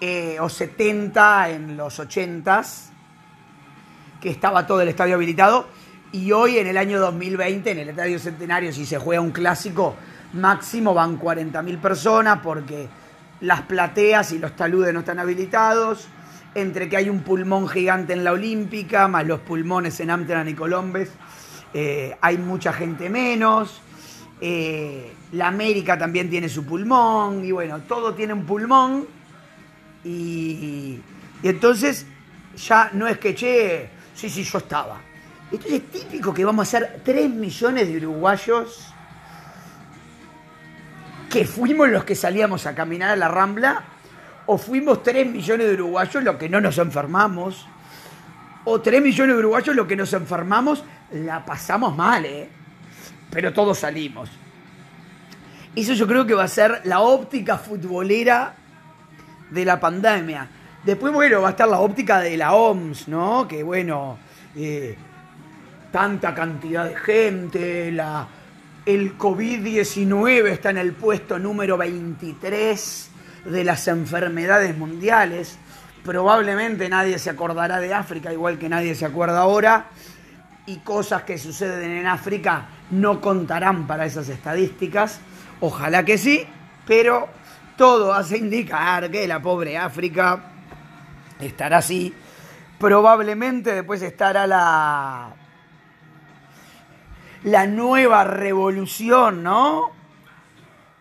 eh, 0.00 0.38
o 0.40 0.48
70 0.48 1.50
en 1.50 1.76
los 1.76 1.98
80s, 1.98 2.90
que 4.20 4.30
estaba 4.30 4.66
todo 4.66 4.80
el 4.80 4.88
estadio 4.88 5.14
habilitado, 5.14 5.68
y 6.12 6.32
hoy 6.32 6.58
en 6.58 6.66
el 6.66 6.76
año 6.76 7.00
2020 7.00 7.70
en 7.70 7.78
el 7.78 7.88
Estadio 7.88 8.18
Centenario, 8.18 8.72
si 8.72 8.84
se 8.84 8.98
juega 8.98 9.20
un 9.20 9.30
clásico, 9.30 9.96
máximo 10.34 10.94
van 10.94 11.18
40.000 11.18 11.80
personas 11.80 12.40
porque 12.42 12.88
las 13.40 13.62
plateas 13.62 14.32
y 14.32 14.38
los 14.38 14.54
taludes 14.54 14.92
no 14.92 15.00
están 15.00 15.18
habilitados 15.18 16.08
entre 16.54 16.88
que 16.88 16.96
hay 16.96 17.08
un 17.08 17.20
pulmón 17.20 17.68
gigante 17.68 18.12
en 18.12 18.24
la 18.24 18.32
Olímpica, 18.32 19.08
más 19.08 19.26
los 19.26 19.40
pulmones 19.40 19.98
en 20.00 20.10
Amsterdam 20.10 20.48
y 20.48 20.54
Colombes, 20.54 21.10
eh, 21.74 22.16
hay 22.20 22.38
mucha 22.38 22.72
gente 22.72 23.08
menos. 23.08 23.80
Eh, 24.40 25.12
la 25.32 25.48
América 25.48 25.96
también 25.96 26.28
tiene 26.28 26.48
su 26.48 26.64
pulmón, 26.64 27.44
y 27.44 27.52
bueno, 27.52 27.80
todo 27.82 28.14
tiene 28.14 28.32
un 28.32 28.44
pulmón. 28.44 29.06
Y, 30.04 31.00
y 31.42 31.48
entonces 31.48 32.06
ya 32.56 32.90
no 32.92 33.06
es 33.06 33.18
que, 33.18 33.34
che, 33.34 33.88
sí, 34.14 34.28
sí, 34.28 34.42
yo 34.42 34.58
estaba. 34.58 35.00
Entonces 35.50 35.82
es 35.82 35.90
típico 35.90 36.32
que 36.32 36.44
vamos 36.44 36.68
a 36.68 36.70
ser 36.70 37.00
3 37.04 37.30
millones 37.30 37.88
de 37.88 37.98
uruguayos 37.98 38.92
que 41.30 41.46
fuimos 41.46 41.88
los 41.88 42.04
que 42.04 42.14
salíamos 42.14 42.66
a 42.66 42.74
caminar 42.74 43.10
a 43.10 43.16
la 43.16 43.28
Rambla 43.28 43.84
o 44.46 44.58
fuimos 44.58 45.02
3 45.02 45.26
millones 45.26 45.66
de 45.66 45.74
uruguayos 45.74 46.22
los 46.22 46.36
que 46.36 46.48
no 46.48 46.60
nos 46.60 46.78
enfermamos, 46.78 47.66
o 48.64 48.80
3 48.80 49.02
millones 49.02 49.34
de 49.36 49.40
uruguayos 49.40 49.74
los 49.74 49.86
que 49.86 49.96
nos 49.96 50.12
enfermamos, 50.12 50.84
la 51.12 51.44
pasamos 51.44 51.96
mal, 51.96 52.24
¿eh? 52.24 52.48
Pero 53.30 53.52
todos 53.52 53.78
salimos. 53.78 54.30
Eso 55.74 55.94
yo 55.94 56.06
creo 56.06 56.26
que 56.26 56.34
va 56.34 56.44
a 56.44 56.48
ser 56.48 56.82
la 56.84 57.00
óptica 57.00 57.56
futbolera 57.56 58.54
de 59.50 59.64
la 59.64 59.80
pandemia. 59.80 60.48
Después, 60.84 61.12
bueno, 61.12 61.40
va 61.40 61.48
a 61.48 61.50
estar 61.52 61.68
la 61.68 61.80
óptica 61.80 62.20
de 62.20 62.36
la 62.36 62.54
OMS, 62.54 63.08
¿no? 63.08 63.46
Que 63.48 63.62
bueno, 63.62 64.18
eh, 64.56 64.96
tanta 65.90 66.34
cantidad 66.34 66.86
de 66.86 66.96
gente, 66.96 67.92
la, 67.92 68.26
el 68.84 69.16
COVID-19 69.16 70.48
está 70.48 70.70
en 70.70 70.78
el 70.78 70.92
puesto 70.92 71.38
número 71.38 71.76
23 71.76 73.10
de 73.46 73.64
las 73.64 73.86
enfermedades 73.88 74.76
mundiales. 74.76 75.58
Probablemente 76.04 76.88
nadie 76.88 77.18
se 77.18 77.30
acordará 77.30 77.78
de 77.78 77.94
África, 77.94 78.32
igual 78.32 78.58
que 78.58 78.68
nadie 78.68 78.94
se 78.94 79.06
acuerda 79.06 79.40
ahora. 79.40 79.86
Y 80.66 80.78
cosas 80.78 81.24
que 81.24 81.38
suceden 81.38 81.90
en 81.90 82.06
África 82.06 82.66
no 82.90 83.20
contarán 83.20 83.86
para 83.86 84.06
esas 84.06 84.28
estadísticas. 84.28 85.20
Ojalá 85.60 86.04
que 86.04 86.18
sí, 86.18 86.46
pero 86.86 87.28
todo 87.76 88.12
hace 88.12 88.38
indicar 88.38 89.10
que 89.10 89.26
la 89.26 89.40
pobre 89.42 89.76
África 89.76 90.44
estará 91.40 91.78
así. 91.78 92.14
Probablemente 92.78 93.74
después 93.74 94.02
estará 94.02 94.46
la, 94.46 95.34
la 97.44 97.66
nueva 97.66 98.24
revolución, 98.24 99.42
¿no? 99.42 99.90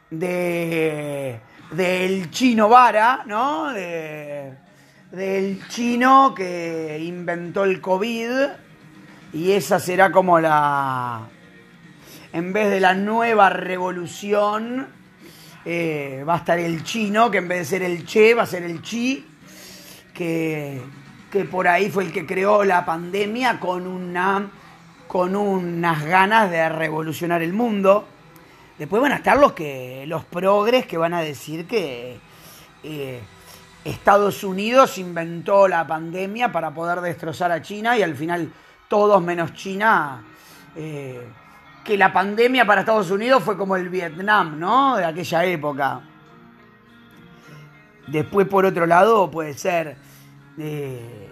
De, 0.10 1.40
del 1.72 2.30
chino 2.32 2.68
vara, 2.70 3.24
¿no? 3.26 3.72
del 3.72 5.68
chino 5.68 6.34
que 6.34 7.00
inventó 7.02 7.64
el 7.64 7.82
COVID. 7.82 8.30
Y 9.34 9.52
esa 9.52 9.80
será 9.80 10.12
como 10.12 10.40
la... 10.40 11.28
En 12.34 12.54
vez 12.54 12.70
de 12.70 12.80
la 12.80 12.94
nueva 12.94 13.50
revolución, 13.50 14.88
eh, 15.66 16.24
va 16.28 16.36
a 16.36 16.38
estar 16.38 16.60
el 16.60 16.84
chino, 16.84 17.30
que 17.30 17.40
en 17.40 17.48
vez 17.48 17.60
de 17.60 17.66
ser 17.66 17.84
el 17.84 18.06
che, 18.06 18.34
va 18.34 18.44
a 18.44 18.46
ser 18.46 18.64
el 18.64 18.82
chi, 18.82 19.26
que, 20.14 20.82
que 21.30 21.46
por 21.46 21.68
ahí 21.68 21.90
fue 21.90 22.06
el 22.06 22.12
que 22.12 22.26
creó 22.26 22.64
la 22.64 22.86
pandemia 22.86 23.60
con 23.60 23.86
una 23.88 24.50
con 25.08 25.36
unas 25.36 26.06
ganas 26.06 26.50
de 26.50 26.70
revolucionar 26.70 27.42
el 27.42 27.52
mundo. 27.52 28.08
Después 28.80 29.02
van 29.02 29.12
a 29.12 29.18
estar 29.18 29.38
los 29.38 29.52
que 29.52 30.06
los 30.08 30.24
progres 30.24 30.86
que 30.86 30.98
van 30.98 31.14
a 31.14 31.22
decir 31.22 31.68
que 31.68 32.18
eh, 32.82 33.20
Estados 33.84 34.44
Unidos 34.46 34.98
inventó 34.98 35.68
la 35.68 35.86
pandemia 35.86 36.54
para 36.54 36.74
poder 36.74 37.02
destrozar 37.02 37.52
a 37.52 37.62
China 37.62 37.98
y 37.98 38.04
al 38.04 38.16
final 38.16 38.54
todos 38.92 39.24
menos 39.24 39.54
China 39.54 40.22
eh, 40.76 41.26
que 41.82 41.98
la 41.98 42.12
pandemia 42.12 42.66
para 42.66 42.82
Estados 42.82 43.10
Unidos 43.10 43.42
fue 43.42 43.56
como 43.56 43.78
el 43.78 43.88
Vietnam, 43.88 44.60
¿no? 44.60 44.98
De 44.98 45.06
aquella 45.06 45.46
época. 45.46 46.02
Después, 48.08 48.50
por 48.50 48.66
otro 48.66 48.86
lado, 48.86 49.32
puede 49.32 49.54
ser 49.54 49.96
eh, 50.58 51.30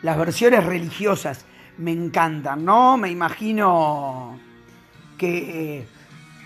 las 0.00 0.16
versiones 0.16 0.64
religiosas 0.64 1.44
me 1.76 1.92
encantan, 1.92 2.64
¿no? 2.64 2.96
Me 2.96 3.10
imagino 3.10 4.40
que 5.18 5.80
eh, 5.80 5.88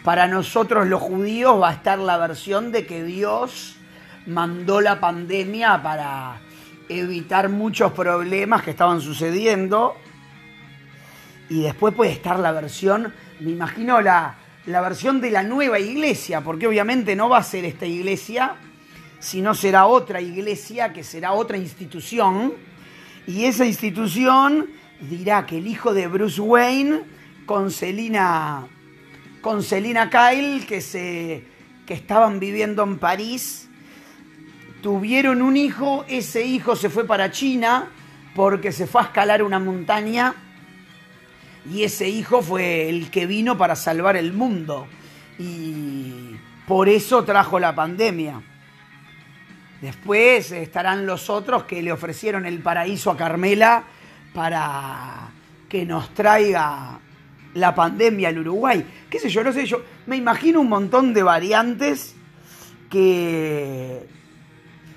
para 0.03 0.27
nosotros 0.27 0.89
los 0.89 1.01
judíos 1.01 1.63
va 1.63 1.69
a 1.69 1.75
estar 1.75 2.01
la 2.01 2.17
versión 2.17 2.73
de 2.73 2.85
que 2.85 3.05
Dios 3.05 3.77
mandó 4.27 4.81
la 4.81 4.99
pandemia 4.99 5.81
para 5.85 6.41
evitar 6.89 7.49
muchos 7.49 7.93
problemas 7.93 8.63
que 8.63 8.73
estaban 8.73 9.01
sucediendo. 9.01 9.95
Y 11.51 11.63
después 11.63 11.95
puede 11.95 12.13
estar 12.13 12.39
la 12.39 12.53
versión, 12.53 13.13
me 13.41 13.51
imagino 13.51 14.01
la, 14.01 14.37
la 14.67 14.81
versión 14.83 15.21
de 15.21 15.31
la 15.31 15.43
nueva 15.43 15.79
iglesia, 15.79 16.43
porque 16.43 16.67
obviamente 16.67 17.17
no 17.17 17.29
va 17.29 17.39
a 17.39 17.43
ser 17.43 17.65
esta 17.65 17.87
iglesia, 17.87 18.57
sino 19.19 19.55
será 19.55 19.87
otra 19.87 20.21
iglesia 20.21 20.93
que 20.93 21.03
será 21.03 21.33
otra 21.33 21.57
institución. 21.57 22.53
Y 23.27 23.47
esa 23.47 23.65
institución 23.65 24.67
dirá 25.01 25.47
que 25.47 25.59
el 25.59 25.67
hijo 25.67 25.95
de 25.95 26.07
Bruce 26.07 26.41
Wayne 26.41 27.01
con 27.47 27.71
Selina, 27.71 28.67
con 29.41 29.63
Kyle, 29.63 30.67
que, 30.67 30.83
se, 30.83 31.45
que 31.87 31.95
estaban 31.95 32.39
viviendo 32.39 32.83
en 32.83 32.99
París, 32.99 33.69
tuvieron 34.83 35.41
un 35.41 35.57
hijo, 35.57 36.05
ese 36.09 36.45
hijo 36.45 36.77
se 36.77 36.91
fue 36.91 37.07
para 37.07 37.31
China 37.31 37.89
porque 38.35 38.71
se 38.71 38.87
fue 38.87 39.01
a 39.01 39.05
escalar 39.05 39.43
una 39.43 39.59
montaña 39.59 40.35
y 41.71 41.85
ese 41.85 42.09
hijo 42.09 42.43
fue 42.43 42.89
el 42.89 43.11
que 43.11 43.27
vino 43.27 43.59
para 43.59 43.77
salvar 43.77 44.17
el 44.17 44.33
mundo 44.33 44.87
y 45.39 46.37
por 46.67 46.89
eso 46.89 47.25
trajo 47.25 47.59
la 47.59 47.75
pandemia. 47.75 48.43
Después 49.81 50.51
estarán 50.51 51.07
los 51.07 51.31
otros 51.31 51.65
que 51.65 51.83
le 51.83 51.93
ofrecieron 51.93 52.47
el 52.47 52.61
paraíso 52.61 53.11
a 53.11 53.17
Carmela 53.17 53.85
para 54.35 55.31
que 55.69 55.85
nos 55.85 56.13
traiga 56.15 56.99
la 57.55 57.75
pandemia 57.75 58.29
al 58.29 58.39
Uruguay. 58.39 58.85
¿Qué 59.09 59.19
sé 59.19 59.29
yo? 59.29 59.45
No 59.45 59.53
sé 59.53 59.67
yo. 59.67 59.83
Me 60.07 60.17
imagino 60.17 60.61
un 60.61 60.69
montón 60.69 61.15
de 61.15 61.23
variantes 61.23 62.17
que, 62.91 64.07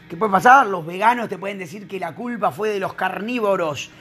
que 0.10 0.18
puede 0.18 0.32
pasar. 0.32 0.68
Los 0.68 0.86
veganos 0.86 1.30
te 1.30 1.38
pueden 1.38 1.60
decir 1.60 1.88
que 1.88 2.00
la 2.00 2.16
culpa 2.16 2.52
fue 2.52 2.70
de 2.70 2.80
los 2.80 2.94
carnívoros. 2.94 3.92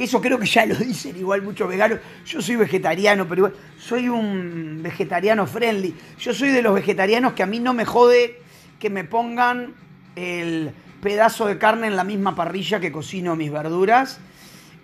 Que 0.00 0.04
eso 0.04 0.18
creo 0.18 0.38
que 0.38 0.46
ya 0.46 0.64
lo 0.64 0.74
dicen 0.78 1.14
igual 1.18 1.42
muchos 1.42 1.68
veganos. 1.68 1.98
Yo 2.24 2.40
soy 2.40 2.56
vegetariano, 2.56 3.28
pero 3.28 3.40
igual 3.40 3.54
soy 3.78 4.08
un 4.08 4.80
vegetariano 4.82 5.46
friendly. 5.46 5.94
Yo 6.18 6.32
soy 6.32 6.48
de 6.48 6.62
los 6.62 6.74
vegetarianos 6.74 7.34
que 7.34 7.42
a 7.42 7.46
mí 7.46 7.58
no 7.58 7.74
me 7.74 7.84
jode 7.84 8.40
que 8.78 8.88
me 8.88 9.04
pongan 9.04 9.74
el 10.16 10.72
pedazo 11.02 11.44
de 11.44 11.58
carne 11.58 11.88
en 11.88 11.96
la 11.96 12.04
misma 12.04 12.34
parrilla 12.34 12.80
que 12.80 12.90
cocino 12.90 13.36
mis 13.36 13.52
verduras 13.52 14.20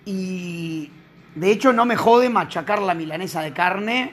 y 0.05 0.91
de 1.35 1.51
hecho 1.51 1.73
no 1.73 1.87
me 1.87 1.97
jode 1.97 2.29
machacar 2.29 2.83
la 2.83 2.93
milanesa 2.93 3.41
de 3.41 3.55
carne. 3.55 4.13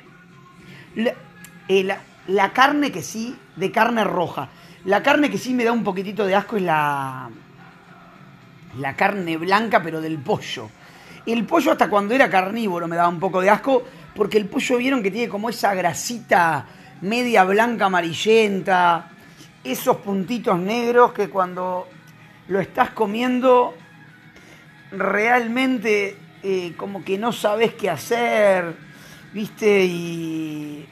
Eh, 1.67 1.83
la, 2.27 2.53
carne 2.53 2.93
que 2.93 3.03
sí, 3.03 3.35
de 3.57 3.71
carne 3.73 4.05
roja. 4.05 4.47
La 4.85 5.03
carne 5.03 5.29
que 5.29 5.37
sí 5.37 5.53
me 5.53 5.65
da 5.65 5.73
un 5.73 5.83
poquitito 5.83 6.25
de 6.25 6.35
asco 6.35 6.55
es 6.55 6.63
la, 6.63 7.29
la 8.79 8.95
carne 8.95 9.35
blanca, 9.35 9.83
pero 9.83 9.99
del 9.99 10.17
pollo. 10.17 10.69
El 11.25 11.45
pollo 11.45 11.71
hasta 11.71 11.89
cuando 11.89 12.13
era 12.13 12.29
carnívoro 12.29 12.87
me 12.87 12.95
daba 12.95 13.09
un 13.09 13.19
poco 13.19 13.41
de 13.41 13.49
asco, 13.49 13.83
porque 14.13 14.37
el 14.37 14.47
pollo 14.47 14.77
vieron 14.77 15.01
que 15.01 15.11
tiene 15.11 15.29
como 15.29 15.49
esa 15.49 15.73
grasita 15.73 16.65
media 17.01 17.43
blanca 17.43 17.85
amarillenta, 17.85 19.11
esos 19.63 19.97
puntitos 19.97 20.59
negros 20.59 21.13
que 21.13 21.29
cuando 21.29 21.87
lo 22.47 22.59
estás 22.59 22.89
comiendo 22.91 23.73
realmente 24.91 26.17
eh, 26.43 26.73
como 26.75 27.03
que 27.03 27.17
no 27.17 27.31
sabes 27.31 27.73
qué 27.73 27.89
hacer, 27.89 28.75
¿viste? 29.33 29.85
Y, 29.85 30.85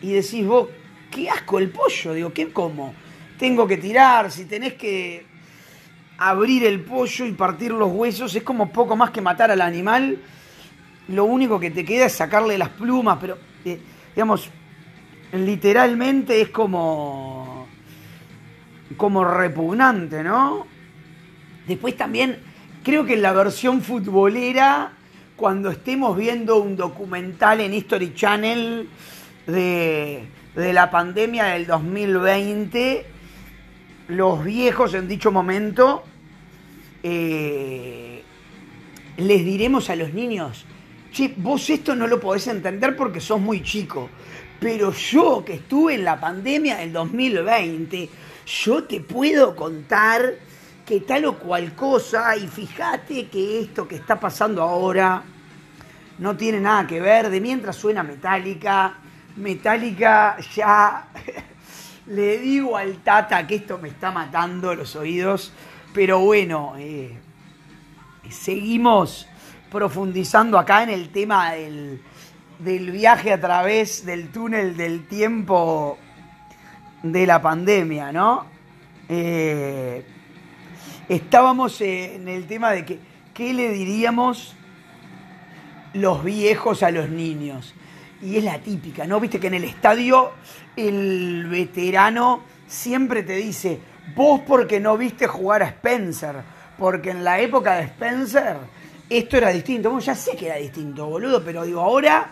y 0.00 0.12
decís 0.12 0.46
vos, 0.46 0.68
qué 1.10 1.28
asco 1.28 1.58
el 1.58 1.68
pollo, 1.68 2.14
digo, 2.14 2.32
¿qué 2.32 2.50
como? 2.50 2.94
Tengo 3.38 3.66
que 3.66 3.76
tirar, 3.76 4.30
si 4.30 4.46
tenés 4.46 4.74
que 4.74 5.29
abrir 6.20 6.64
el 6.64 6.80
pollo 6.82 7.26
y 7.26 7.32
partir 7.32 7.72
los 7.72 7.90
huesos, 7.90 8.34
es 8.34 8.42
como 8.42 8.70
poco 8.70 8.94
más 8.94 9.10
que 9.10 9.20
matar 9.20 9.50
al 9.50 9.60
animal. 9.60 10.18
Lo 11.08 11.24
único 11.24 11.58
que 11.58 11.70
te 11.70 11.84
queda 11.84 12.06
es 12.06 12.12
sacarle 12.12 12.56
las 12.56 12.68
plumas, 12.68 13.18
pero, 13.20 13.38
eh, 13.64 13.80
digamos, 14.14 14.48
literalmente 15.32 16.40
es 16.40 16.50
como, 16.50 17.66
como 18.96 19.24
repugnante, 19.24 20.22
¿no? 20.22 20.66
Después 21.66 21.96
también 21.96 22.38
Creo 22.82 23.04
que 23.04 23.12
en 23.12 23.22
la 23.22 23.32
versión 23.32 23.82
futbolera, 23.82 24.92
cuando 25.36 25.70
estemos 25.70 26.16
viendo 26.16 26.56
un 26.56 26.76
documental 26.76 27.60
en 27.60 27.74
History 27.74 28.14
Channel 28.14 28.88
de, 29.46 30.26
la 30.54 30.90
pandemia 30.90 31.44
del 31.44 31.66
2020, 31.66 33.04
los 34.08 34.42
viejos 34.42 34.94
en 34.94 35.08
dicho 35.08 35.30
momento 35.30 36.04
eh, 37.02 38.22
les 39.16 39.44
diremos 39.44 39.90
a 39.90 39.96
los 39.96 40.12
niños, 40.12 40.64
che, 41.12 41.34
vos 41.36 41.68
esto 41.70 41.94
no 41.94 42.06
lo 42.06 42.20
podés 42.20 42.46
entender 42.46 42.96
porque 42.96 43.20
sos 43.20 43.40
muy 43.40 43.62
chico, 43.62 44.08
pero 44.58 44.92
yo 44.92 45.44
que 45.44 45.54
estuve 45.54 45.94
en 45.94 46.04
la 46.04 46.20
pandemia 46.20 46.76
del 46.76 46.92
2020, 46.92 48.08
yo 48.46 48.84
te 48.84 49.00
puedo 49.00 49.54
contar 49.56 50.34
que 50.86 51.00
tal 51.00 51.24
o 51.26 51.38
cual 51.38 51.74
cosa 51.74 52.36
y 52.36 52.48
fíjate 52.48 53.28
que 53.28 53.60
esto 53.60 53.86
que 53.86 53.96
está 53.96 54.18
pasando 54.18 54.62
ahora 54.62 55.22
no 56.18 56.36
tiene 56.36 56.60
nada 56.60 56.86
que 56.86 57.00
ver, 57.00 57.30
de 57.30 57.40
mientras 57.40 57.76
suena 57.76 58.02
metálica, 58.02 58.98
metálica 59.36 60.36
ya 60.54 61.08
le 62.06 62.38
digo 62.38 62.76
al 62.76 62.96
tata 62.98 63.46
que 63.46 63.54
esto 63.54 63.78
me 63.78 63.88
está 63.88 64.10
matando 64.10 64.74
los 64.74 64.96
oídos, 64.96 65.52
pero 65.92 66.20
bueno, 66.20 66.74
eh, 66.78 67.16
seguimos 68.28 69.26
profundizando 69.70 70.58
acá 70.58 70.82
en 70.82 70.90
el 70.90 71.10
tema 71.10 71.52
del, 71.52 72.00
del 72.58 72.90
viaje 72.90 73.32
a 73.32 73.40
través 73.40 74.04
del 74.04 74.30
túnel 74.30 74.76
del 74.76 75.06
tiempo 75.06 75.98
de 77.02 77.26
la 77.26 77.40
pandemia, 77.40 78.12
¿no? 78.12 78.46
Eh, 79.08 80.04
estábamos 81.08 81.80
en 81.80 82.28
el 82.28 82.46
tema 82.46 82.70
de 82.70 82.84
que, 82.84 82.98
¿qué 83.34 83.52
le 83.54 83.70
diríamos 83.70 84.54
los 85.94 86.22
viejos 86.22 86.82
a 86.82 86.90
los 86.90 87.08
niños? 87.08 87.74
y 88.22 88.36
es 88.36 88.44
la 88.44 88.58
típica, 88.58 89.06
¿no? 89.06 89.20
Viste 89.20 89.40
que 89.40 89.46
en 89.46 89.54
el 89.54 89.64
estadio 89.64 90.32
el 90.76 91.46
veterano 91.48 92.42
siempre 92.70 93.22
te 93.22 93.34
dice, 93.34 93.80
vos 94.14 94.40
porque 94.46 94.80
no 94.80 94.96
viste 94.96 95.26
jugar 95.26 95.62
a 95.62 95.66
Spencer, 95.66 96.36
porque 96.78 97.10
en 97.10 97.24
la 97.24 97.40
época 97.40 97.74
de 97.74 97.82
Spencer 97.82 98.56
esto 99.10 99.36
era 99.36 99.50
distinto. 99.50 99.90
Bueno, 99.90 100.04
ya 100.04 100.14
sé 100.14 100.36
que 100.36 100.46
era 100.46 100.56
distinto, 100.56 101.06
boludo, 101.06 101.44
pero 101.44 101.64
digo, 101.64 101.80
ahora, 101.80 102.30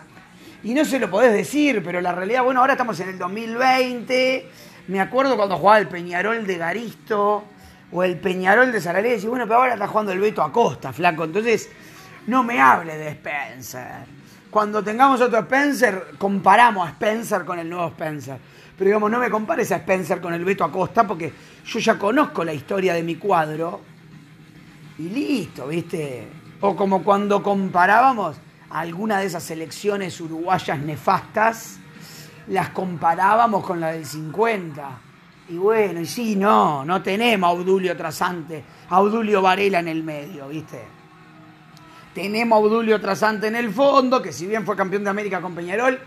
y 0.63 0.73
no 0.73 0.85
se 0.85 0.97
lo 0.97 1.09
podés 1.11 1.33
decir, 1.33 1.83
pero 1.83 2.01
la 2.01 2.13
realidad, 2.13 2.43
bueno, 2.43 2.61
ahora 2.61 2.73
estamos 2.73 2.99
en 3.01 3.09
el 3.09 3.19
2020, 3.19 4.49
me 4.87 5.01
acuerdo 5.01 5.35
cuando 5.35 5.57
jugaba 5.57 5.77
el 5.77 5.89
Peñarol 5.89 6.47
de 6.47 6.57
Garisto 6.57 7.43
o 7.91 8.03
el 8.03 8.17
Peñarol 8.17 8.71
de 8.71 8.79
Saralé, 8.79 9.17
y 9.17 9.27
bueno, 9.27 9.45
pero 9.45 9.59
ahora 9.59 9.73
está 9.73 9.87
jugando 9.87 10.13
el 10.13 10.19
Beto 10.19 10.41
Acosta, 10.41 10.93
flaco, 10.93 11.25
entonces 11.25 11.69
no 12.27 12.43
me 12.43 12.61
hable 12.61 12.97
de 12.97 13.09
Spencer. 13.09 14.19
Cuando 14.49 14.81
tengamos 14.81 15.21
otro 15.21 15.39
Spencer, 15.39 16.13
comparamos 16.17 16.87
a 16.87 16.91
Spencer 16.91 17.43
con 17.45 17.59
el 17.59 17.69
nuevo 17.69 17.89
Spencer. 17.89 18.39
Pero 18.79 18.91
digamos, 18.91 19.11
no 19.11 19.19
me 19.19 19.29
compares 19.29 19.73
a 19.73 19.75
Spencer 19.75 20.21
con 20.21 20.33
el 20.33 20.45
Beto 20.45 20.63
Acosta 20.63 21.05
porque 21.05 21.33
yo 21.65 21.79
ya 21.79 21.99
conozco 21.99 22.45
la 22.45 22.53
historia 22.53 22.93
de 22.93 23.03
mi 23.03 23.15
cuadro. 23.15 23.81
Y 24.97 25.09
listo, 25.09 25.67
¿viste? 25.67 26.29
O 26.61 26.77
como 26.77 27.03
cuando 27.03 27.43
comparábamos 27.43 28.37
alguna 28.69 29.19
de 29.19 29.25
esas 29.25 29.43
selecciones 29.43 30.21
uruguayas 30.21 30.79
nefastas, 30.79 31.77
las 32.47 32.69
comparábamos 32.69 33.65
con 33.65 33.81
la 33.81 33.91
del 33.91 34.05
50. 34.05 35.01
Y 35.49 35.57
bueno, 35.57 35.99
y 35.99 36.05
sí, 36.05 36.37
no, 36.37 36.85
no 36.85 37.01
tenemos 37.01 37.49
a 37.49 37.51
Audulio 37.51 37.97
Trasante, 37.97 38.63
a 38.89 38.95
Audulio 38.95 39.41
Varela 39.41 39.79
en 39.79 39.89
el 39.89 40.03
medio, 40.03 40.47
¿viste? 40.47 40.81
Tenemos 42.13 42.55
a 42.55 42.59
Audulio 42.61 43.01
Trasante 43.01 43.47
en 43.47 43.57
el 43.57 43.73
fondo, 43.73 44.21
que 44.21 44.31
si 44.31 44.47
bien 44.47 44.65
fue 44.65 44.77
campeón 44.77 45.03
de 45.03 45.09
América 45.09 45.41
con 45.41 45.53
Peñarol, 45.53 45.99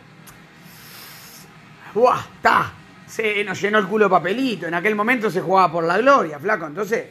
¡buah! 1.95 2.21
Está. 2.37 2.73
Se 3.07 3.45
nos 3.45 3.61
llenó 3.61 3.79
el 3.79 3.87
culo 3.87 4.07
de 4.07 4.11
papelito. 4.11 4.67
En 4.67 4.75
aquel 4.75 4.95
momento 4.95 5.31
se 5.31 5.41
jugaba 5.41 5.71
por 5.71 5.85
la 5.85 5.99
gloria, 5.99 6.39
flaco. 6.39 6.67
Entonces, 6.67 7.07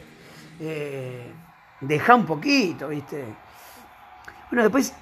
eh, 0.60 1.32
deja 1.80 2.14
un 2.14 2.26
poquito, 2.26 2.88
¿viste? 2.88 3.24
Bueno, 4.50 4.62
después, 4.62 4.94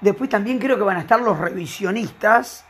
después 0.00 0.30
también 0.30 0.58
creo 0.58 0.76
que 0.76 0.82
van 0.82 0.96
a 0.96 1.00
estar 1.00 1.20
los 1.20 1.38
revisionistas 1.38 2.64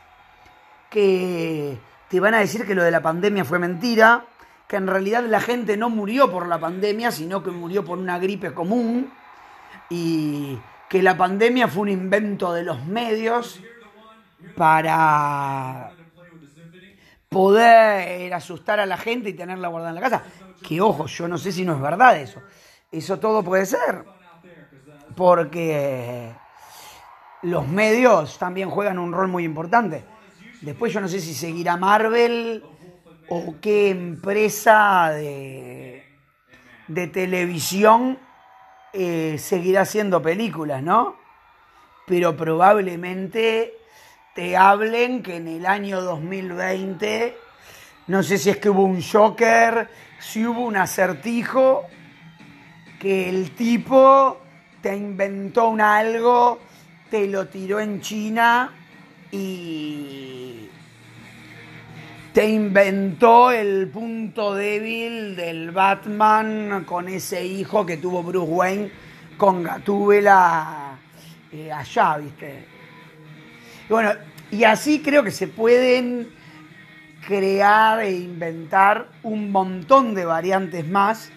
que 0.89 1.77
te 2.09 2.19
van 2.19 2.33
a 2.33 2.39
decir 2.39 2.65
que 2.65 2.75
lo 2.75 2.83
de 2.83 2.91
la 2.91 3.01
pandemia 3.01 3.45
fue 3.45 3.59
mentira, 3.59 4.25
que 4.67 4.77
en 4.77 4.87
realidad 4.87 5.23
la 5.23 5.41
gente 5.41 5.77
no 5.77 5.89
murió 5.89 6.31
por 6.31 6.47
la 6.47 6.59
pandemia, 6.59 7.11
sino 7.11 7.43
que 7.43 7.51
murió 7.51 7.83
por 7.83 7.97
una 7.97 8.19
gripe 8.19 8.53
común 8.53 9.11
y 9.89 10.57
que 10.89 11.01
la 11.01 11.17
pandemia 11.17 11.67
fue 11.67 11.83
un 11.83 11.89
invento 11.89 12.53
de 12.53 12.63
los 12.63 12.85
medios 12.85 13.59
para 14.55 15.91
poder 17.29 18.33
asustar 18.33 18.79
a 18.79 18.85
la 18.85 18.97
gente 18.97 19.29
y 19.29 19.33
tenerla 19.33 19.67
guardada 19.67 19.91
en 19.91 19.95
la 19.95 20.01
casa. 20.01 20.23
Que 20.61 20.81
ojo, 20.81 21.07
yo 21.07 21.27
no 21.27 21.37
sé 21.37 21.51
si 21.51 21.65
no 21.65 21.73
es 21.73 21.81
verdad 21.81 22.19
eso. 22.19 22.41
Eso 22.91 23.19
todo 23.19 23.43
puede 23.43 23.65
ser. 23.65 24.05
Porque 25.15 26.31
los 27.43 27.67
medios 27.67 28.37
también 28.37 28.69
juegan 28.69 28.99
un 28.99 29.11
rol 29.11 29.27
muy 29.27 29.43
importante. 29.43 30.05
Después 30.61 30.93
yo 30.93 31.01
no 31.01 31.07
sé 31.07 31.19
si 31.19 31.33
seguirá 31.33 31.77
Marvel 31.77 32.63
o 33.29 33.55
qué 33.61 33.89
empresa 33.89 35.11
de, 35.11 36.03
de 36.87 37.07
televisión 37.07 38.17
eh, 38.93 39.37
seguirá 39.37 39.81
haciendo 39.81 40.21
películas, 40.21 40.81
¿no? 40.81 41.17
Pero 42.07 42.35
probablemente 42.35 43.73
te 44.37 44.55
hablen 44.55 45.23
que 45.23 45.37
en 45.37 45.47
el 45.47 45.65
año 45.65 45.99
2020, 45.99 47.35
no 48.05 48.21
sé 48.21 48.37
si 48.37 48.51
es 48.51 48.57
que 48.57 48.69
hubo 48.69 48.83
un 48.83 49.01
Joker, 49.01 49.89
si 50.19 50.45
hubo 50.45 50.61
un 50.61 50.77
acertijo, 50.77 51.87
que 52.99 53.29
el 53.29 53.55
tipo 53.55 54.37
te 54.79 54.95
inventó 54.95 55.69
un 55.69 55.81
algo, 55.81 56.59
te 57.09 57.25
lo 57.27 57.47
tiró 57.47 57.79
en 57.79 57.99
China 57.99 58.71
y 59.31 60.69
te 62.31 62.47
inventó 62.47 63.49
el 63.49 63.87
punto 63.87 64.53
débil 64.53 65.35
del 65.35 65.71
Batman 65.71 66.83
con 66.85 67.09
ese 67.09 67.43
hijo 67.43 67.83
que 67.87 67.97
tuvo 67.97 68.21
Bruce 68.21 68.51
Wayne 68.51 68.91
con 69.35 69.63
Gatúbela 69.63 70.95
eh, 71.51 71.71
allá, 71.71 72.17
¿viste? 72.17 72.76
Y 73.89 73.93
bueno, 73.93 74.11
y 74.51 74.63
así 74.63 75.01
creo 75.01 75.23
que 75.23 75.31
se 75.31 75.47
pueden 75.47 76.29
crear 77.25 78.01
e 78.01 78.11
inventar 78.11 79.09
un 79.23 79.51
montón 79.51 80.13
de 80.13 80.25
variantes 80.25 80.87
más, 80.87 81.31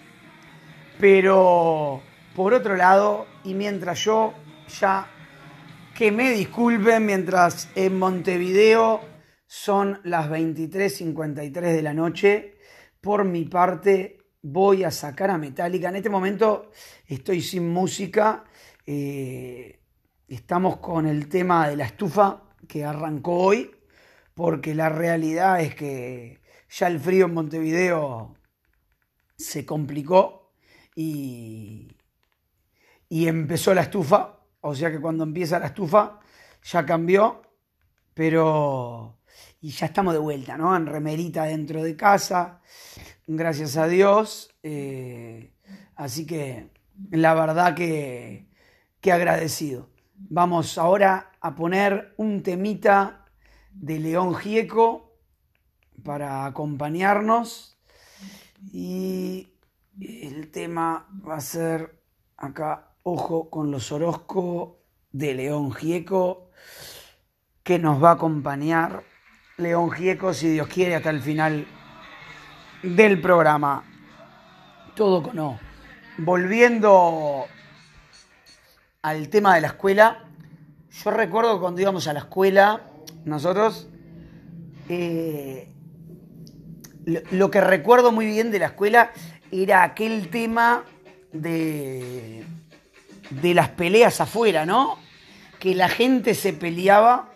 pero 0.99 2.01
por 2.35 2.53
otro 2.53 2.75
lado, 2.75 3.27
y 3.43 3.53
mientras 3.53 4.03
yo 4.03 4.33
ya 4.79 5.07
que 5.95 6.11
me 6.11 6.31
disculpen, 6.31 7.05
mientras 7.05 7.69
en 7.75 7.99
Montevideo 7.99 9.01
son 9.45 9.99
las 10.03 10.29
23.53 10.29 11.51
de 11.51 11.81
la 11.81 11.93
noche. 11.93 12.55
Por 13.01 13.25
mi 13.25 13.43
parte, 13.45 14.17
voy 14.41 14.85
a 14.85 14.91
sacar 14.91 15.29
a 15.29 15.37
Metallica. 15.37 15.89
En 15.89 15.97
este 15.97 16.09
momento 16.09 16.71
estoy 17.05 17.41
sin 17.41 17.69
música. 17.69 18.45
Eh, 18.85 19.80
estamos 20.35 20.77
con 20.77 21.07
el 21.07 21.27
tema 21.27 21.67
de 21.67 21.75
la 21.75 21.85
estufa 21.85 22.43
que 22.67 22.85
arrancó 22.85 23.37
hoy, 23.37 23.71
porque 24.33 24.73
la 24.73 24.89
realidad 24.89 25.61
es 25.61 25.75
que 25.75 26.41
ya 26.69 26.87
el 26.87 26.99
frío 26.99 27.25
en 27.25 27.33
Montevideo 27.33 28.35
se 29.37 29.65
complicó 29.65 30.53
y, 30.95 31.97
y 33.09 33.27
empezó 33.27 33.73
la 33.73 33.81
estufa. 33.81 34.39
O 34.61 34.73
sea 34.73 34.89
que 34.91 35.01
cuando 35.01 35.23
empieza 35.23 35.59
la 35.59 35.67
estufa 35.67 36.19
ya 36.63 36.85
cambió, 36.85 37.41
pero 38.13 39.19
y 39.59 39.71
ya 39.71 39.87
estamos 39.87 40.13
de 40.13 40.19
vuelta, 40.19 40.57
¿no? 40.57 40.75
En 40.75 40.85
remerita 40.85 41.43
dentro 41.43 41.83
de 41.83 41.95
casa, 41.95 42.61
gracias 43.27 43.75
a 43.75 43.87
Dios. 43.87 44.55
Eh, 44.63 45.53
así 45.95 46.25
que 46.25 46.69
la 47.09 47.33
verdad 47.33 47.75
que, 47.75 48.47
que 49.01 49.11
agradecido. 49.11 49.90
Vamos 50.29 50.77
ahora 50.77 51.31
a 51.41 51.55
poner 51.55 52.13
un 52.17 52.43
temita 52.43 53.25
de 53.73 53.99
León 53.99 54.35
Gieco 54.35 55.17
para 56.03 56.45
acompañarnos. 56.45 57.77
Y 58.71 59.49
el 59.99 60.51
tema 60.51 61.07
va 61.27 61.35
a 61.35 61.41
ser 61.41 62.01
acá, 62.37 62.95
ojo 63.03 63.49
con 63.49 63.71
los 63.71 63.91
Orozco 63.91 64.79
de 65.11 65.33
León 65.33 65.71
Gieco, 65.73 66.51
que 67.63 67.79
nos 67.79 68.01
va 68.01 68.11
a 68.11 68.13
acompañar 68.13 69.03
León 69.57 69.91
Gieco, 69.91 70.33
si 70.33 70.49
Dios 70.49 70.67
quiere, 70.67 70.95
hasta 70.95 71.09
el 71.09 71.21
final 71.21 71.67
del 72.83 73.21
programa. 73.21 73.83
Todo 74.95 75.23
con 75.23 75.35
no. 75.35 75.59
Volviendo 76.17 77.45
al 79.01 79.29
tema 79.29 79.55
de 79.55 79.61
la 79.61 79.67
escuela, 79.67 80.23
yo 81.03 81.11
recuerdo 81.11 81.59
cuando 81.59 81.81
íbamos 81.81 82.07
a 82.07 82.13
la 82.13 82.19
escuela, 82.19 82.81
nosotros, 83.25 83.87
eh, 84.89 85.67
lo, 87.31 87.49
que 87.49 87.61
recuerdo 87.61 88.11
muy 88.11 88.27
bien 88.27 88.51
de 88.51 88.59
la 88.59 88.67
escuela 88.67 89.11
era 89.51 89.83
aquel 89.83 90.29
tema 90.29 90.83
de, 91.31 92.43
de 93.29 93.53
las 93.53 93.69
peleas 93.69 94.21
afuera, 94.21 94.65
¿no? 94.65 94.99
Que 95.59 95.73
la 95.73 95.89
gente 95.89 96.35
se 96.35 96.53
peleaba 96.53 97.31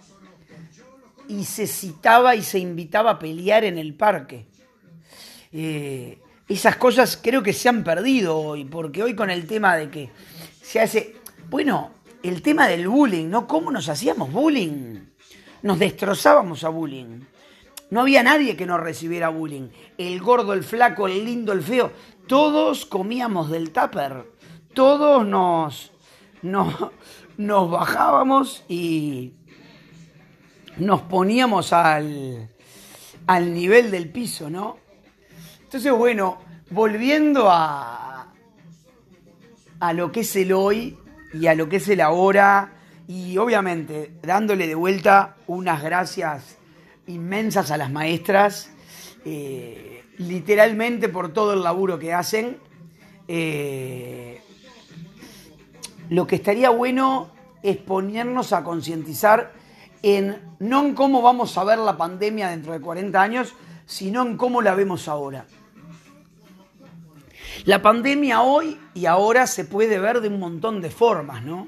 y 1.27 1.45
se 1.45 1.65
citaba 1.65 2.35
y 2.35 2.43
se 2.43 2.59
invitaba 2.59 3.11
a 3.11 3.19
pelear 3.19 3.63
en 3.63 3.79
el 3.79 3.95
parque. 3.95 4.45
Eh, 5.51 6.19
esas 6.47 6.75
cosas 6.75 7.17
creo 7.21 7.41
que 7.41 7.53
se 7.53 7.69
han 7.69 7.83
perdido 7.83 8.37
hoy, 8.37 8.65
porque 8.65 9.01
hoy 9.01 9.15
con 9.15 9.31
el 9.31 9.47
tema 9.47 9.75
de 9.77 9.89
que 9.89 10.09
se 10.61 10.79
hace, 10.79 11.15
bueno, 11.49 11.91
el 12.23 12.41
tema 12.41 12.67
del 12.67 12.87
bullying, 12.87 13.29
¿no? 13.29 13.47
¿Cómo 13.47 13.71
nos 13.71 13.89
hacíamos 13.89 14.31
bullying? 14.31 14.99
Nos 15.61 15.79
destrozábamos 15.79 16.63
a 16.63 16.69
bullying. 16.69 17.21
No 17.91 18.01
había 18.01 18.23
nadie 18.23 18.55
que 18.55 18.65
no 18.65 18.77
recibiera 18.77 19.29
bullying. 19.29 19.69
El 19.97 20.19
gordo, 20.21 20.53
el 20.53 20.63
flaco, 20.63 21.07
el 21.07 21.23
lindo, 21.23 21.53
el 21.53 21.61
feo. 21.61 21.91
Todos 22.27 22.85
comíamos 22.85 23.49
del 23.51 23.71
tupper. 23.71 24.31
Todos 24.73 25.25
nos, 25.25 25.91
nos, 26.41 26.73
nos 27.37 27.69
bajábamos 27.69 28.63
y, 28.67 29.33
nos 30.77 31.01
poníamos 31.03 31.73
al, 31.73 32.49
al 33.27 33.53
nivel 33.53 33.91
del 33.91 34.09
piso, 34.09 34.49
¿no? 34.49 34.77
Entonces, 35.63 35.91
bueno, 35.91 36.39
volviendo 36.69 37.49
a, 37.49 38.33
a 39.79 39.93
lo 39.93 40.11
que 40.11 40.21
es 40.21 40.35
el 40.35 40.53
hoy 40.53 40.97
y 41.39 41.47
a 41.47 41.55
lo 41.55 41.69
que 41.69 41.77
es 41.77 41.87
el 41.89 42.01
ahora 42.01 42.73
Y 43.07 43.37
obviamente 43.37 44.13
dándole 44.23 44.67
de 44.67 44.75
vuelta 44.75 45.35
unas 45.47 45.83
gracias 45.83 46.57
inmensas 47.07 47.69
a 47.69 47.77
las 47.77 47.91
maestras, 47.91 48.71
eh, 49.25 50.03
literalmente 50.17 51.07
por 51.07 51.31
todo 51.33 51.53
el 51.53 51.61
laburo 51.63 51.99
que 51.99 52.13
hacen. 52.13 52.57
Eh, 53.27 54.41
lo 56.09 56.25
que 56.25 56.35
estaría 56.35 56.71
bueno 56.71 57.29
es 57.61 57.77
ponernos 57.77 58.53
a 58.53 58.63
concientizar 58.63 59.53
en 60.01 60.39
no 60.59 60.85
en 60.85 60.95
cómo 60.95 61.21
vamos 61.21 61.57
a 61.57 61.63
ver 61.63 61.79
la 61.79 61.97
pandemia 61.97 62.49
dentro 62.49 62.73
de 62.73 62.81
40 62.81 63.21
años, 63.21 63.53
sino 63.85 64.23
en 64.23 64.37
cómo 64.37 64.61
la 64.61 64.75
vemos 64.75 65.07
ahora. 65.07 65.45
La 67.65 67.81
pandemia 67.81 68.43
hoy 68.43 68.79
y 68.93 69.07
ahora 69.07 69.47
se 69.47 69.65
puede 69.65 69.97
ver 69.97 70.21
de 70.21 70.27
un 70.27 70.37
montón 70.37 70.81
de 70.81 70.91
formas, 70.91 71.43
¿no? 71.43 71.67